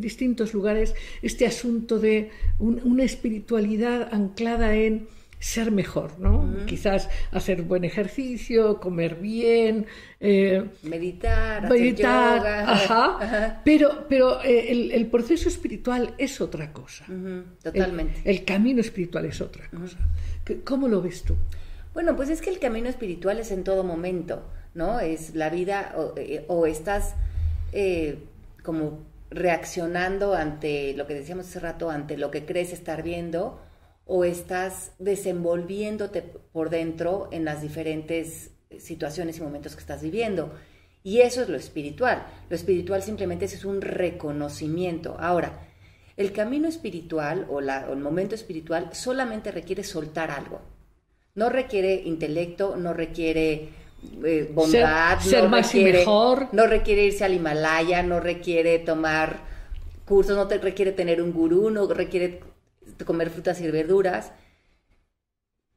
[0.00, 5.06] distintos lugares este asunto de una espiritualidad anclada en
[5.40, 6.66] ser mejor, ¿no?
[6.66, 9.86] Quizás hacer buen ejercicio, comer bien,
[10.20, 17.06] eh, meditar, meditar, Ajá, Pero, pero eh, el, proceso espiritual es otra cosa.
[17.62, 18.20] Totalmente.
[18.24, 19.96] El, camino espiritual es otra cosa.
[20.64, 21.36] ¿Cómo lo ves tú?
[21.94, 24.42] Bueno, pues es que el camino espiritual es en todo momento,
[24.74, 25.00] ¿no?
[25.00, 27.14] Es la vida o, eh, estás
[28.62, 28.98] como
[29.30, 33.58] reaccionando ante lo que decíamos hace rato, ante lo que crees estar viendo
[34.12, 40.52] o estás desenvolviéndote por dentro en las diferentes situaciones y momentos que estás viviendo.
[41.04, 42.26] Y eso es lo espiritual.
[42.48, 45.16] Lo espiritual simplemente es un reconocimiento.
[45.20, 45.68] Ahora,
[46.16, 50.60] el camino espiritual o, el momento espiritual solamente requiere soltar algo.
[51.36, 53.68] No requiere intelecto, no requiere
[54.24, 56.48] eh, bondad, ser, no más mejor.
[56.50, 59.38] No requiere irse al Himalaya, no requiere tomar
[60.04, 62.49] cursos, no te requiere tener un gurú, no requiere
[63.04, 64.32] comer frutas y verduras,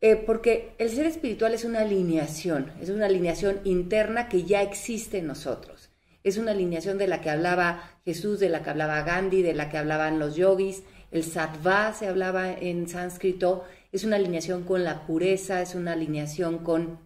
[0.02, 5.20] eh, porque el ser espiritual es una alineación, es una alineación interna que ya existe
[5.20, 5.90] en nosotros.
[6.24, 9.70] Es una alineación de la que hablaba Jesús, de la que hablaba Gandhi, de la
[9.70, 15.06] que hablaban los yogis, el sattva se hablaba en sánscrito, es una alineación con la
[15.06, 17.00] pureza, es una alineación con,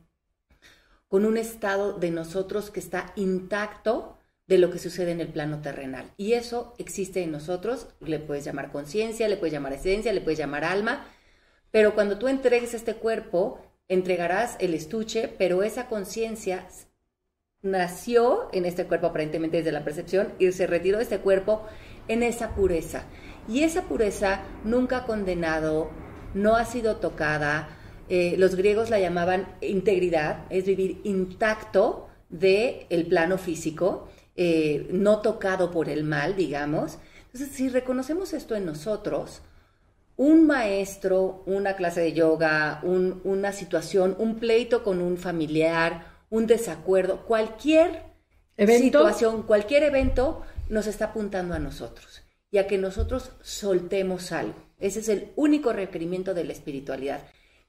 [1.08, 4.17] con un estado de nosotros que está intacto
[4.48, 6.12] de lo que sucede en el plano terrenal.
[6.18, 10.40] Y eso existe en nosotros, le puedes llamar conciencia, le puedes llamar esencia, le puedes
[10.40, 11.06] llamar alma,
[11.72, 16.66] pero cuando tú entregues este cuerpo, entregarás el estuche, pero esa conciencia
[17.62, 21.64] nació en este cuerpo aparentemente desde la percepción y se retiró de este cuerpo
[22.08, 23.04] en esa pureza.
[23.50, 25.90] Y esa pureza nunca ha condenado,
[26.34, 27.70] no ha sido tocada.
[28.10, 35.22] Eh, los griegos la llamaban integridad, es vivir intacto del el plano físico, eh, no
[35.22, 37.00] tocado por el mal, digamos.
[37.26, 39.42] Entonces, si reconocemos esto en nosotros,
[40.16, 47.26] un maestro, una clase de yoga, una situación, un pleito con un familiar, un desacuerdo,
[47.26, 48.04] cualquier
[48.58, 54.56] situación, cualquier evento nos está apuntando a nosotros y a que nosotros soltemos algo.
[54.80, 57.22] Ese es el único requerimiento de la espiritualidad,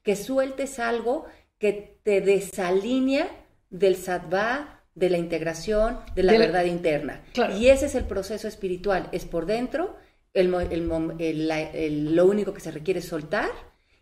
[0.03, 1.27] que sueltes algo
[1.59, 3.29] que te desalinea
[3.71, 7.23] del sattva, de la integración, de la verdad interna.
[7.59, 9.97] Y ese es el proceso espiritual, es por dentro
[10.35, 13.51] lo único que se requiere es soltar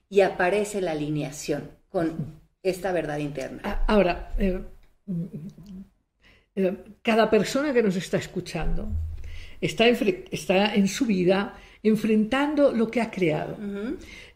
[0.08, 3.60] y aparece la alineación con esta verdad interna.
[3.64, 4.60] Ah, ahora, eh,
[6.54, 8.88] eh, cada persona que nos está escuchando
[9.60, 11.54] está está en su vida
[11.88, 13.56] enfrentando lo que ha creado,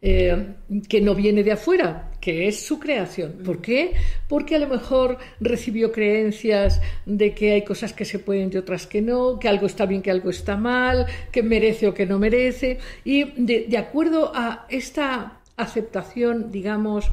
[0.00, 0.54] eh,
[0.88, 3.40] que no viene de afuera, que es su creación.
[3.44, 3.94] ¿Por qué?
[4.28, 8.86] Porque a lo mejor recibió creencias de que hay cosas que se pueden y otras
[8.86, 12.20] que no, que algo está bien, que algo está mal, que merece o que no
[12.20, 12.78] merece.
[13.04, 17.10] Y de, acuerdo a esta aceptación, digamos,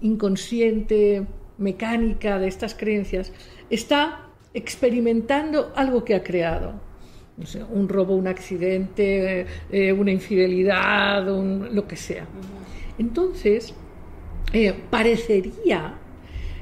[0.00, 1.26] inconsciente,
[1.58, 3.32] mecánica de estas creencias,
[3.68, 6.91] está experimentando algo que ha creado
[7.70, 12.26] un robo, un accidente, eh, una infidelidad, lo que sea.
[12.98, 13.74] Entonces,
[14.52, 15.94] eh, parecería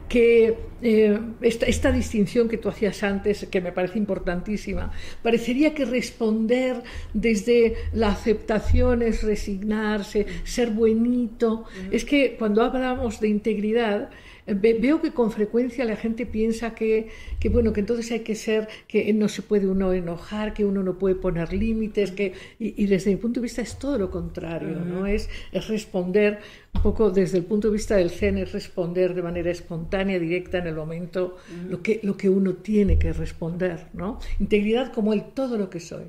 [0.09, 4.91] que eh, esta, distinción que tú hacías antes, que me parece importantísima,
[5.23, 11.65] parecería que responder desde la aceptación es resignarse, ser buenito.
[11.93, 14.11] Es que cuando hablamos de integridad,
[14.55, 17.11] veo que con frecuencia la gente piensa que,
[17.51, 20.99] bueno, que entonces hay que ser, que no se puede uno enojar, que uno no
[20.99, 25.07] puede poner límites, que, y, desde mi punto de vista es todo lo contrario, ¿no?
[25.07, 26.41] Es, es responder
[26.75, 30.59] un poco desde el punto de vista del Zen, es responder de manera espontánea, directa
[30.59, 31.37] en el momento,
[31.69, 34.19] lo, que, lo que uno tiene que responder, ¿no?
[34.39, 36.05] Integridad como el todo lo que soy.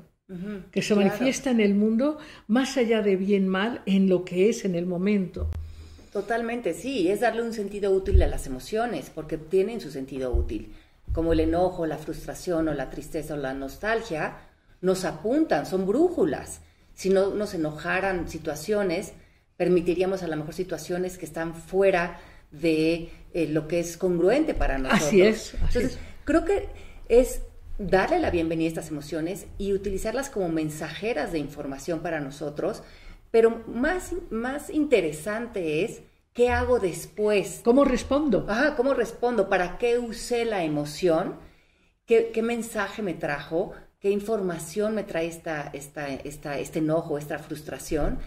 [0.70, 4.64] que se manifiesta en el mundo más allá de bien mal en lo que es
[4.64, 5.50] en el momento.
[6.12, 10.74] Totalmente, sí, es darle un sentido útil a las emociones, porque tienen su sentido útil,
[11.14, 14.36] como el enojo, la frustración o la tristeza o la nostalgia,
[14.82, 16.60] nos apuntan, son brújulas.
[16.92, 19.14] Si no nos enojaran situaciones,
[19.56, 22.20] permitiríamos a lo mejor situaciones que están fuera
[22.50, 25.06] de eh, lo que es congruente para nosotros.
[25.08, 25.54] Así es.
[25.54, 26.68] Entonces, creo que
[27.08, 27.40] es
[27.78, 32.82] darle la bienvenida a estas emociones y utilizarlas como mensajeras de información para nosotros
[33.32, 36.02] pero más, más interesante es
[36.34, 37.62] qué hago después.
[37.64, 38.46] ¿Cómo respondo?
[38.48, 39.48] Ajá, ¿cómo respondo?
[39.48, 41.36] ¿Para qué usé la emoción?
[42.06, 43.72] ¿Qué, qué mensaje me trajo?
[43.98, 48.18] ¿Qué información me trae esta, esta, esta, este enojo, esta frustración?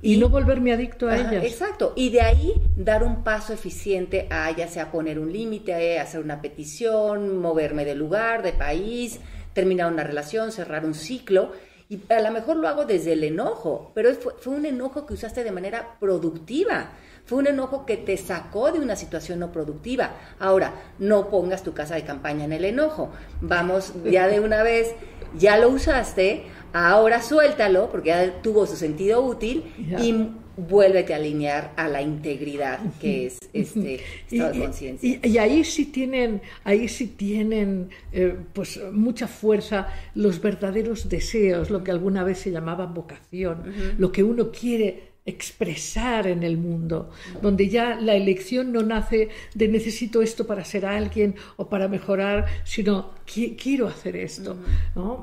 [0.00, 1.44] Y, no volverme adicto a ella.
[1.44, 1.92] Exacto.
[1.94, 6.40] Y de ahí dar un paso eficiente a ya sea poner un límite, hacer una
[6.40, 9.20] petición, moverme de lugar, de país,
[9.52, 11.52] terminar una relación, cerrar un ciclo
[11.88, 15.14] y a lo mejor lo hago desde el enojo, pero fue, fue, un enojo que
[15.14, 16.90] usaste de manera productiva.
[17.26, 20.10] Fue un enojo que te sacó de una situación no productiva.
[20.38, 23.10] Ahora, no pongas tu casa de campaña en el enojo.
[23.40, 24.94] Vamos ya de una vez,
[25.38, 31.72] ya lo usaste, ahora suéltalo, porque ya tuvo su sentido útil y vuélvete a alinear
[31.76, 35.20] a la integridad que es este estado de conciencia.
[35.22, 41.82] Y, ahí sí tienen, ahí sí tienen eh, pues mucha fuerza los verdaderos deseos, lo
[41.82, 47.10] que alguna vez se llamaba vocación, lo que uno quiere expresar en el mundo,
[47.40, 52.44] donde ya la elección no nace de necesito esto para ser alguien o para mejorar,
[52.64, 54.58] sino quiero hacer esto.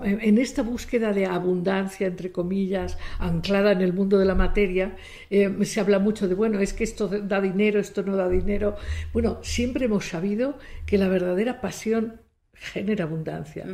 [0.04, 4.96] en, esta búsqueda de abundancia, entre comillas, anclada en el mundo de la materia,
[5.30, 8.76] eh, se habla mucho de, bueno, es que esto da dinero, esto no da dinero.
[9.14, 12.22] Bueno, siempre hemos sabido que la verdadera pasión
[12.54, 13.68] genera abundancia.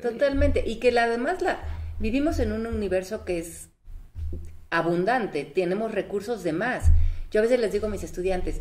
[0.00, 0.64] Totalmente.
[0.66, 1.60] Y que la, además la,
[1.98, 3.71] vivimos en un universo que es
[4.72, 6.90] abundante, tenemos recursos de más.
[7.30, 8.60] Yo a veces les digo a mis estudiantes,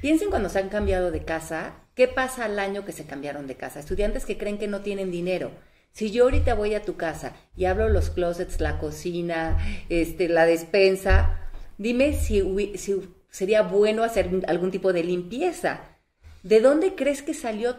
[0.00, 3.56] piensen cuando se han cambiado de casa, ¿qué pasa al año que se cambiaron de
[3.56, 3.78] casa?
[3.78, 5.52] Estudiantes que creen que no tienen dinero.
[5.92, 9.58] Si yo ahorita voy a tu casa y hablo los closets, la cocina,
[9.90, 11.38] este, la despensa,
[11.76, 12.42] dime si,
[12.76, 15.82] si sería bueno hacer algún tipo de limpieza.
[16.42, 17.76] ¿De dónde crees que salió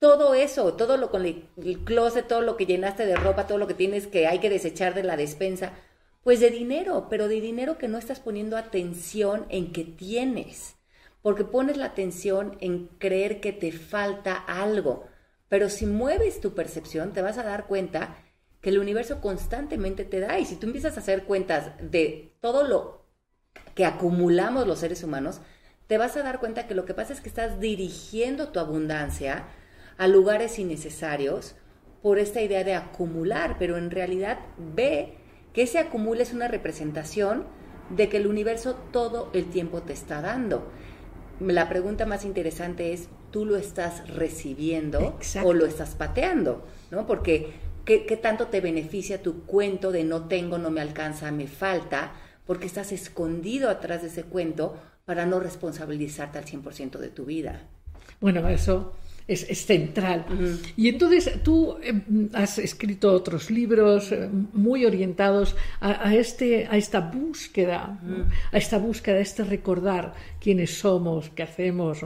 [0.00, 3.58] todo eso, todo lo con el, el, closet, todo lo que llenaste de ropa, todo
[3.58, 5.72] lo que tienes que hay que desechar de la despensa?
[6.22, 10.76] Pues de dinero, pero de dinero que no estás poniendo atención en que tienes.
[11.22, 15.06] porque pones la atención en creer que te falta algo.
[15.48, 18.16] Pero si mueves tu percepción, te vas a dar cuenta
[18.60, 20.38] que el universo constantemente te da.
[20.40, 23.06] Y si tú empiezas a hacer cuentas de todo lo
[23.74, 25.40] que acumulamos los seres humanos,
[25.86, 29.46] te vas a dar cuenta que lo que pasa es que estás dirigiendo tu abundancia
[29.98, 31.54] a lugares innecesarios
[32.02, 35.18] por esta idea de acumular, pero en realidad ve
[35.52, 37.44] que ese acumula es una representación
[37.90, 40.70] de que el universo todo el tiempo te está dando.
[41.40, 46.64] La pregunta más interesante es, ¿tú lo estás recibiendo o lo estás pateando?
[46.90, 47.06] ¿No?
[47.06, 47.52] Porque
[47.84, 52.12] ¿qué, tanto te beneficia tu cuento de no tengo, no me alcanza, me falta?
[52.46, 57.68] Porque estás escondido atrás de ese cuento para no responsabilizarte al 100% de tu vida.
[58.20, 58.94] Bueno, eso
[59.28, 60.26] es, central.
[60.76, 67.00] Y entonces tú em, has escrito otros libros eh, muy orientados a, este, a esta
[67.00, 68.00] búsqueda,
[68.50, 71.98] a esta búsqueda, a este recordar quiénes somos, qué hacemos,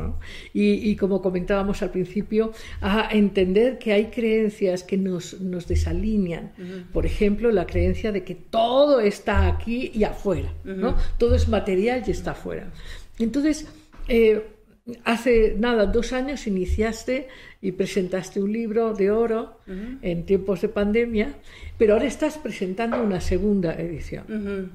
[0.52, 6.52] y, como comentábamos al principio, a entender que hay creencias que nos, nos desalinean.
[6.92, 10.96] Por ejemplo, la creencia de que todo está aquí y afuera, ¿no?
[11.18, 12.70] Todo es material y está afuera.
[13.18, 13.66] Entonces,
[14.08, 14.55] eh,
[15.03, 17.26] Hace nada, dos años iniciaste
[17.61, 21.34] y presentaste un libro de oro en tiempos de pandemia,
[21.76, 24.70] pero ahora estás presentando una segunda edición.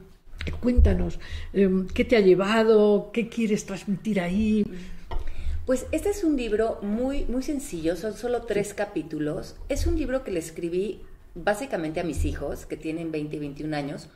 [0.59, 1.17] Cuéntanos,
[1.53, 3.11] em, ¿qué te ha llevado?
[3.13, 4.65] ¿Qué quieres transmitir ahí?
[5.65, 9.55] Pues este es un libro muy, muy sencillo, son solo tres capítulos.
[9.69, 11.01] Es un libro que le escribí
[11.35, 14.09] básicamente a mis hijos, que tienen 20 y 21 años,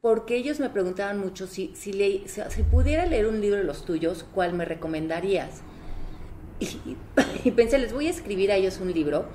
[0.00, 1.92] porque ellos me preguntaban mucho si, si,
[2.26, 5.62] si pudiera leer un libro de los tuyos, ¿cuál me recomendarías?
[6.60, 9.26] Y, pensé, les voy a escribir a ellos un libro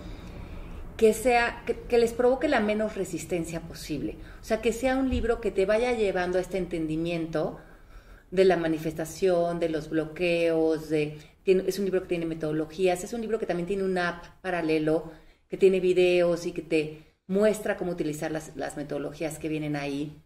[0.97, 4.17] que sea que, les provoque la menos resistencia posible.
[4.41, 7.59] O sea, que sea un libro que te vaya llevando a este entendimiento
[8.31, 13.19] de la manifestación, de los bloqueos, de es un libro que tiene metodologías, es un
[13.19, 15.11] libro que también tiene un app paralelo,
[15.49, 20.23] que tiene videos y que te muestra cómo utilizar las, las metodologías que vienen ahí.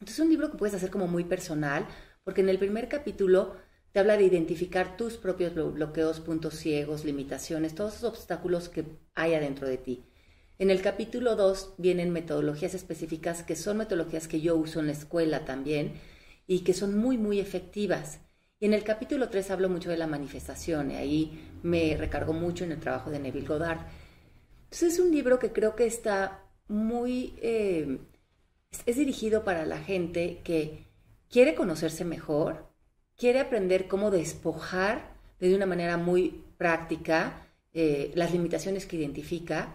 [0.00, 1.86] Entonces es un libro que puedes hacer como muy personal,
[2.24, 3.56] porque en el primer capítulo
[3.92, 8.84] te habla de identificar tus propios bloqueos, puntos ciegos, limitaciones, todos esos obstáculos que
[9.14, 10.04] hay adentro de ti.
[10.58, 14.92] En el capítulo 2 vienen metodologías específicas que son metodologías que yo uso en la
[14.92, 15.94] escuela también
[16.46, 18.20] y que son muy, muy efectivas.
[18.58, 22.64] Y en el capítulo 3 hablo mucho de la manifestación y ahí me recargo mucho
[22.64, 23.80] en el trabajo de Neville Goddard.
[24.64, 27.98] Entonces es un libro que creo que está muy eh,
[28.86, 30.84] es dirigido para la gente que
[31.30, 32.66] quiere conocerse mejor,
[33.16, 39.74] quiere aprender cómo despojar de una manera muy práctica eh, las limitaciones que identifica.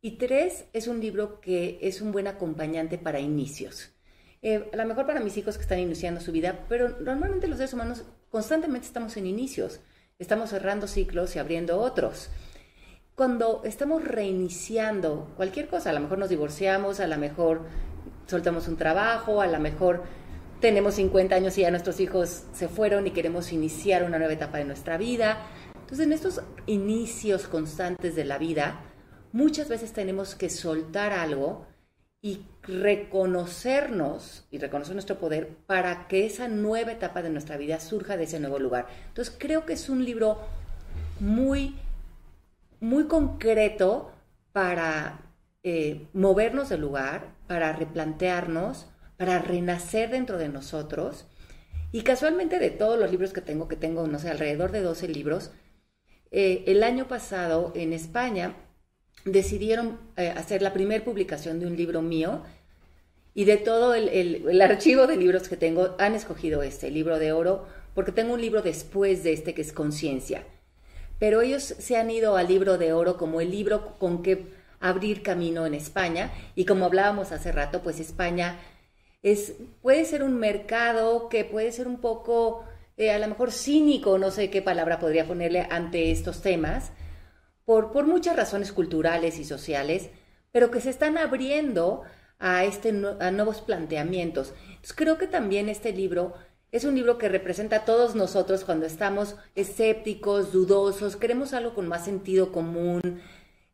[0.00, 3.90] Y tres, es un libro que es un buen acompañante para inicios.
[4.42, 7.58] Eh, a lo mejor para mis hijos que están iniciando su vida, pero normalmente los
[7.58, 9.80] seres humanos constantemente estamos en inicios,
[10.18, 12.28] estamos cerrando ciclos y abriendo otros.
[13.14, 17.66] Cuando estamos reiniciando cualquier cosa, a lo mejor nos divorciamos, a lo mejor
[18.26, 20.02] soltamos un trabajo, a lo mejor
[20.60, 24.58] tenemos 50 años y ya nuestros hijos se fueron y queremos iniciar una nueva etapa
[24.58, 25.38] de nuestra vida.
[25.74, 28.80] Entonces, en estos inicios constantes de la vida,
[29.32, 31.66] muchas veces tenemos que soltar algo
[32.22, 38.16] y reconocernos y reconocer nuestro poder para que esa nueva etapa de nuestra vida surja
[38.16, 38.86] de ese nuevo lugar.
[39.08, 40.38] Entonces, creo que es un libro
[41.18, 41.74] muy,
[42.80, 44.12] muy concreto
[44.52, 45.18] para
[45.64, 48.86] eh, movernos del lugar, para replantearnos,
[49.16, 51.26] para renacer dentro de nosotros.
[51.92, 55.08] Y casualmente de todos los libros que tengo, que tengo, no sé, alrededor de 12
[55.08, 55.52] libros,
[56.30, 58.56] eh, el año pasado en España
[59.24, 62.42] decidieron eh, hacer la primera publicación de un libro mío
[63.34, 67.18] y de todo el, el, archivo de libros que tengo han escogido este, el libro
[67.18, 70.44] de oro, porque tengo un libro después de este que es Conciencia.
[71.18, 74.46] Pero ellos se han ido al libro de oro como el libro con que
[74.82, 76.30] abrir camino en España.
[76.54, 78.58] Y como hablábamos hace rato, pues España
[79.22, 82.64] es, puede ser un mercado que puede ser un poco,
[82.98, 86.90] eh, a lo mejor cínico, no sé qué palabra podría ponerle ante estos temas,
[87.64, 90.10] por, por muchas razones culturales y sociales,
[90.50, 92.02] pero que se están abriendo
[92.40, 94.52] a, este, a nuevos planteamientos.
[94.96, 96.34] Creo que también este libro
[96.72, 101.86] es un libro que representa a todos nosotros cuando estamos escépticos, dudosos, queremos algo con
[101.86, 103.20] más sentido común,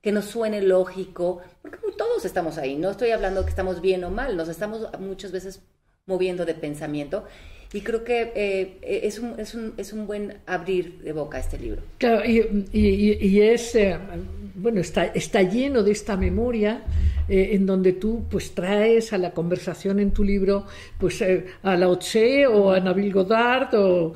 [0.01, 4.11] que nos suene lógico, porque todos estamos ahí, no estoy hablando que estamos bien o
[4.11, 5.61] mal, nos estamos muchas veces
[6.07, 7.25] moviendo de pensamiento.
[7.71, 11.59] Y creo que eh, es, un, es, un, es, un, buen abrir de boca este
[11.59, 11.83] libro.
[11.99, 12.41] Claro, y,
[12.73, 13.95] y, es, eh,
[14.55, 16.83] bueno, está, está lleno de esta memoria
[17.29, 20.65] eh, en donde tú pues traes a la conversación en tu libro
[20.97, 21.23] pues
[21.63, 24.15] a Lao Tse o a Nabil Godard o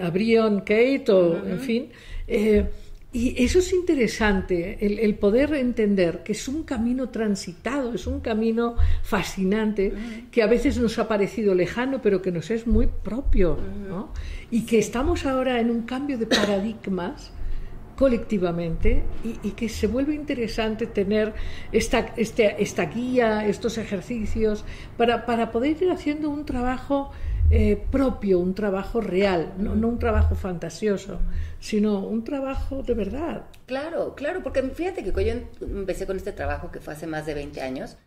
[0.00, 1.90] a Brion Kate o en fin.
[3.14, 8.74] Y eso es interesante, el, poder entender que es un camino transitado, es un camino
[9.04, 9.92] fascinante,
[10.32, 13.56] que a veces nos ha parecido lejano, pero que nos es muy propio,
[13.88, 14.12] ¿no?
[14.50, 17.30] Y que estamos ahora en un cambio de paradigmas
[17.94, 19.04] colectivamente
[19.44, 21.34] y, que se vuelve interesante tener
[21.70, 24.64] esta, este, esta guía, estos ejercicios,
[24.96, 27.12] para, para poder ir haciendo un trabajo
[27.50, 31.20] eh, propio, un trabajo real, no, un trabajo fantasioso,
[31.60, 33.44] sino un trabajo de verdad.
[33.66, 37.26] Claro, claro, porque fíjate que cuando yo empecé con este trabajo que fue hace más
[37.26, 37.98] de 20 años,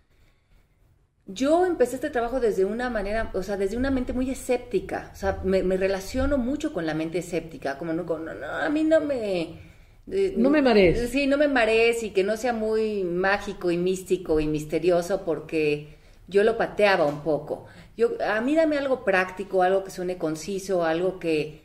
[1.28, 5.16] yo empecé este trabajo desde una manera, o sea, desde una mente muy escéptica, o
[5.16, 9.02] sea, me, relaciono mucho con la mente escéptica, como no, no, no a mí no
[9.02, 9.68] me...
[10.10, 11.10] Eh, no me marees.
[11.10, 15.98] Sí, no me marees y que no sea muy mágico y místico y misterioso porque
[16.28, 17.66] yo lo pateaba un poco.
[17.98, 21.64] Yo, a mí dame algo práctico, algo que suene conciso, algo que,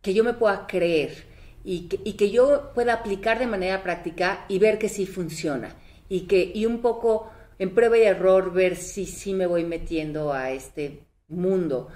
[0.00, 1.26] que yo me pueda creer
[1.64, 5.74] y que, y que, yo pueda aplicar de manera práctica y ver que sí funciona.
[6.08, 10.32] Y, que, y un poco en prueba y error ver si sí me voy metiendo
[10.32, 11.88] a este mundo.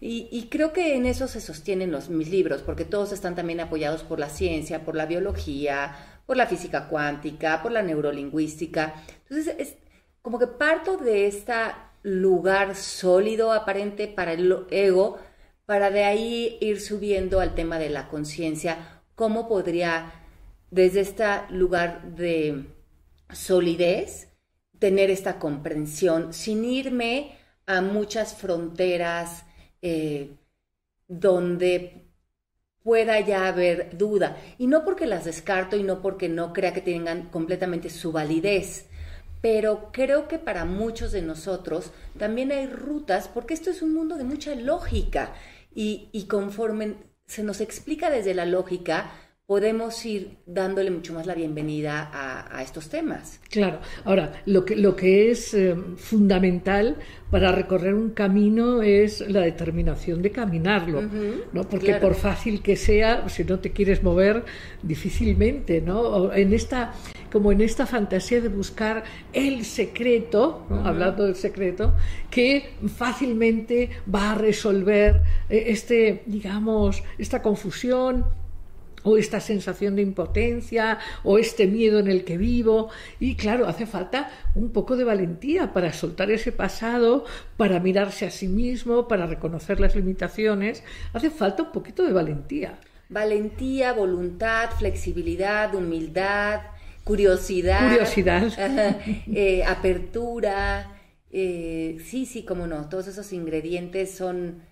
[0.00, 3.60] Y, y, creo que en eso se sostienen los, mis libros, porque todos están también
[3.60, 5.96] apoyados por la ciencia, por la biología,
[6.26, 8.94] por la física cuántica, por la neurolingüística.
[9.28, 9.76] Entonces, es
[10.20, 15.18] como que parto de esta lugar sólido aparente para el ego,
[15.64, 20.12] para de ahí ir subiendo al tema de la conciencia, cómo podría
[20.70, 22.66] desde este lugar de
[23.32, 24.28] solidez
[24.78, 27.36] tener esta comprensión sin irme
[27.66, 29.44] a muchas fronteras
[29.82, 30.36] eh,
[31.08, 32.06] donde
[32.84, 34.36] pueda ya haber duda.
[34.58, 38.88] Y no porque las descarto y no porque no crea que tengan completamente su validez,
[39.40, 44.16] pero creo que para muchos de nosotros también hay rutas, porque esto es un mundo
[44.16, 45.34] de mucha lógica
[45.74, 49.10] y, y conforme se nos explica desde la lógica,
[49.46, 53.38] podemos ir dándole mucho más la bienvenida a, estos temas.
[53.48, 53.78] Claro.
[54.04, 56.96] Ahora, lo que, lo que es eh, fundamental
[57.30, 61.02] para recorrer un camino es la determinación de caminarlo,
[61.52, 61.62] ¿no?
[61.62, 64.44] Porque por fácil que sea, si no te quieres mover,
[64.82, 66.32] difícilmente, ¿no?
[66.32, 66.94] En esta,
[67.30, 71.94] como en esta fantasía de buscar el secreto, hablando del secreto,
[72.30, 78.24] que fácilmente va a resolver eh, este, digamos, esta confusión
[79.06, 82.90] o esta sensación de impotencia o este miedo en el que vivo.
[83.20, 87.24] Y claro, hace falta un poco de valentía para soltar ese pasado,
[87.56, 90.82] para mirarse a sí mismo, para reconocer las limitaciones.
[91.12, 92.80] Hace falta un poquito de valentía.
[93.08, 96.62] Valentía, voluntad, flexibilidad, humildad,
[97.04, 97.88] curiosidad.
[97.88, 98.52] Curiosidad.
[99.32, 100.90] Eh, apertura.
[101.30, 102.88] Eh, sí, sí, cómo no.
[102.88, 104.62] Todos esos ingredientes son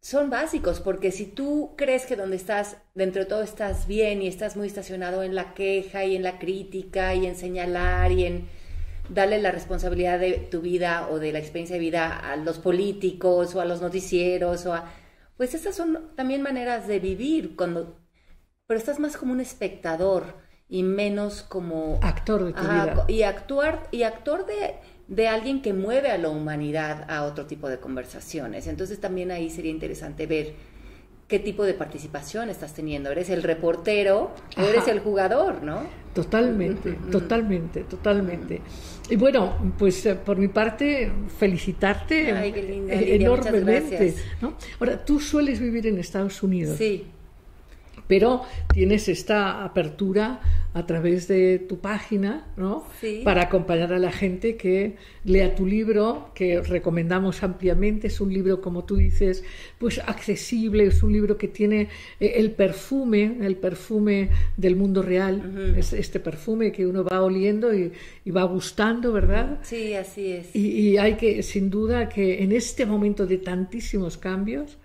[0.00, 4.28] son básicos, porque si tú crees que donde estás, dentro de todo estás bien y
[4.28, 8.48] estás muy estacionado en la queja y en la crítica y en señalar y en
[9.10, 13.54] darle la responsabilidad de tu vida o de la experiencia de vida a los políticos
[13.54, 14.90] o a los noticieros o a...
[15.36, 17.98] Pues estas son también maneras de vivir cuando...
[18.66, 20.36] Pero estás más como un espectador
[20.68, 21.98] y menos como...
[22.02, 23.04] Actor de tu vida.
[23.08, 24.76] Y, actuar, y actor de
[25.10, 28.68] de alguien que mueve a la humanidad a otro tipo de conversaciones.
[28.68, 30.54] Entonces también ahí sería interesante ver
[31.26, 33.10] qué tipo de participación estás teniendo.
[33.10, 35.82] ¿Eres el reportero o eres el jugador, no?
[36.14, 38.60] Totalmente, totalmente, totalmente.
[39.10, 42.30] Y bueno, pues eh, por mi parte, felicitarte
[43.16, 44.14] enormemente.
[44.78, 46.78] Ahora, tú sueles vivir en Estados Unidos.
[46.78, 47.04] Sí
[48.10, 48.42] pero
[48.72, 50.40] tienes esta apertura
[50.74, 52.84] a través de tu página, ¿no?
[53.22, 58.08] Para acompañar a la gente que lea tu libro, que recomendamos ampliamente.
[58.08, 59.44] Es un libro, como tú dices,
[59.78, 61.82] pues accesible, es un libro que tiene
[62.18, 67.72] eh, el perfume, el perfume del mundo real, es este perfume que uno va oliendo
[67.72, 67.92] y,
[68.32, 69.60] va gustando, ¿verdad?
[69.62, 70.56] Sí, así es.
[70.56, 74.78] Y, hay que, sin duda, que en este momento de tantísimos cambios,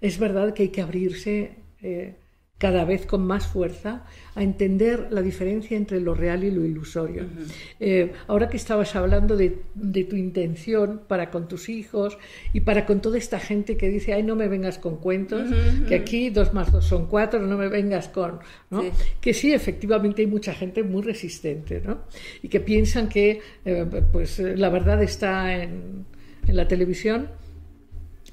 [0.00, 1.52] es verdad que hay que abrirse.
[1.80, 2.14] Eh,
[2.62, 4.04] cada vez con más fuerza
[4.36, 7.24] a entender la diferencia entre lo real y lo ilusorio.
[7.80, 9.48] Eh, ahora que estabas hablando de,
[10.08, 12.16] tu intención para con tus hijos
[12.52, 15.50] y para con toda esta gente que dice, ay, no me vengas con cuentos,
[15.88, 18.38] que aquí dos más dos son cuatro, no me vengas con...
[18.70, 18.84] ¿no?
[19.20, 22.04] Que sí, efectivamente hay mucha gente muy resistente ¿no?
[22.42, 26.06] y que piensan que eh, pues, la verdad está en
[26.46, 27.28] en la televisión.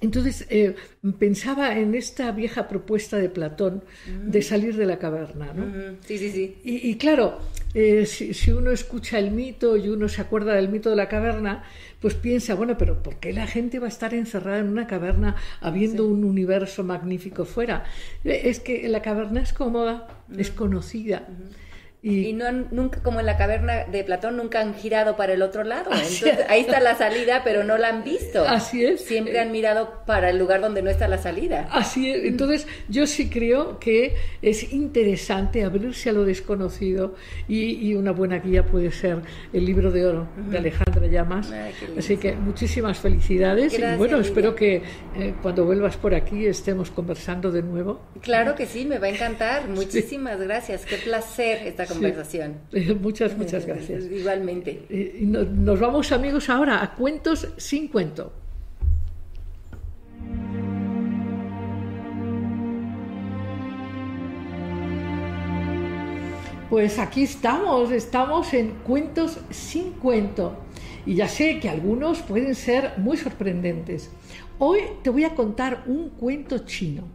[0.01, 0.75] Entonces eh,
[1.17, 3.83] pensaba en esta vieja propuesta de Platón
[4.25, 5.97] de salir de la caverna, ¿no?
[6.05, 6.57] Sí, sí, sí.
[6.63, 7.39] Y, claro,
[7.73, 11.09] eh, si, si, uno escucha el mito y uno se acuerda del mito de la
[11.09, 11.63] caverna,
[11.99, 15.35] pues piensa, bueno, pero ¿por qué la gente va a estar encerrada en una caverna
[15.59, 17.83] habiendo un universo magnífico fuera?
[18.23, 21.27] Eh, es que la caverna es cómoda, es conocida.
[22.01, 25.65] Y, no nunca, como en la caverna de Platón, nunca han girado para el otro
[25.65, 25.91] lado.
[25.91, 28.45] Entonces, ahí está la salida, pero no la han visto.
[28.47, 29.03] Así es.
[29.03, 31.67] Siempre han mirado para el lugar donde no está la salida.
[31.71, 32.23] Así es.
[32.23, 37.15] Entonces, yo sí creo que es interesante abrirse a lo desconocido
[37.49, 39.17] y, una buena guía puede ser
[39.51, 41.51] el libro de oro de Alejandra Llamas.
[41.97, 44.83] Así que muchísimas felicidades y bueno, espero que
[45.17, 47.99] eh, cuando vuelvas por aquí estemos conversando de nuevo.
[48.21, 49.67] Claro que sí, me va a encantar.
[49.67, 50.85] Muchísimas gracias.
[50.85, 52.55] Qué placer estar conversación.
[53.01, 54.05] Muchas, muchas gracias.
[54.05, 54.85] Igualmente.
[54.89, 58.31] Y nos vamos amigos ahora a cuentos sin cuento.
[66.69, 70.55] Pues aquí estamos, estamos en Cuentos sin cuento.
[71.03, 74.11] Y ya sé que algunos pueden ser muy sorprendentes.
[74.59, 77.05] Hoy te voy a contar un cuento chino.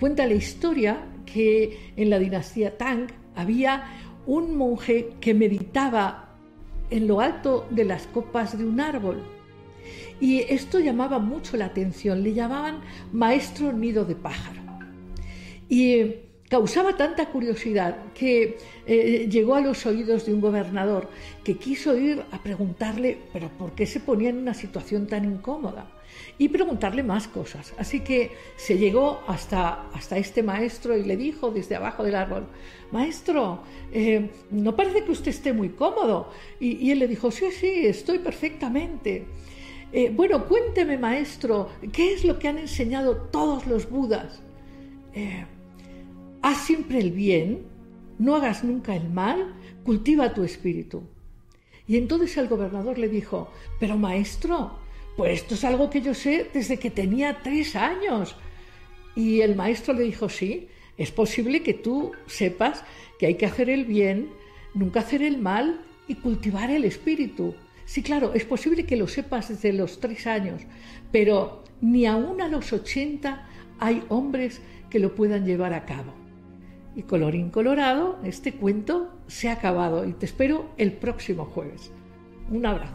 [0.00, 3.06] Cuenta la historia que en la dinastía Tang
[3.36, 3.84] había
[4.26, 6.34] un monje que meditaba
[6.90, 9.22] en lo alto de las copas de un árbol.
[10.20, 12.80] Y esto llamaba mucho la atención, le llamaban
[13.12, 14.60] maestro nido de pájaro.
[15.68, 16.14] Y
[16.48, 21.08] causaba tanta curiosidad que eh, llegó a los oídos de un gobernador
[21.44, 25.95] que quiso ir a preguntarle, pero ¿por qué se ponía en una situación tan incómoda?
[26.38, 27.74] Y preguntarle más cosas.
[27.78, 32.46] Así que se llegó hasta, hasta este maestro y le dijo desde abajo del árbol,
[32.92, 33.60] maestro,
[33.92, 36.30] eh, no parece que usted esté muy cómodo.
[36.60, 39.26] Y, él le dijo, sí, sí, estoy perfectamente.
[39.92, 44.42] Eh, bueno, cuénteme, maestro, ¿qué es lo que han enseñado todos los budas?
[45.14, 45.46] Eh,
[46.42, 47.66] haz siempre el bien,
[48.18, 49.54] no hagas nunca el mal,
[49.84, 51.02] cultiva tu espíritu.
[51.88, 53.48] Y entonces el gobernador le dijo,
[53.78, 54.72] pero maestro,
[55.16, 58.36] pues esto es algo que yo sé desde que tenía tres años.
[59.14, 62.84] Y el maestro le dijo, sí, es posible que tú sepas
[63.18, 64.30] que hay que hacer el bien,
[64.74, 67.54] nunca hacer el mal y cultivar el espíritu.
[67.84, 70.62] Sí, claro, es posible que lo sepas desde los tres años,
[71.12, 73.48] pero ni aún a los ochenta
[73.78, 74.60] hay hombres
[74.90, 76.12] que lo puedan llevar a cabo.
[76.94, 81.92] Y colorín colorado, este cuento se ha acabado y te espero el próximo jueves.
[82.50, 82.94] Un abrazo.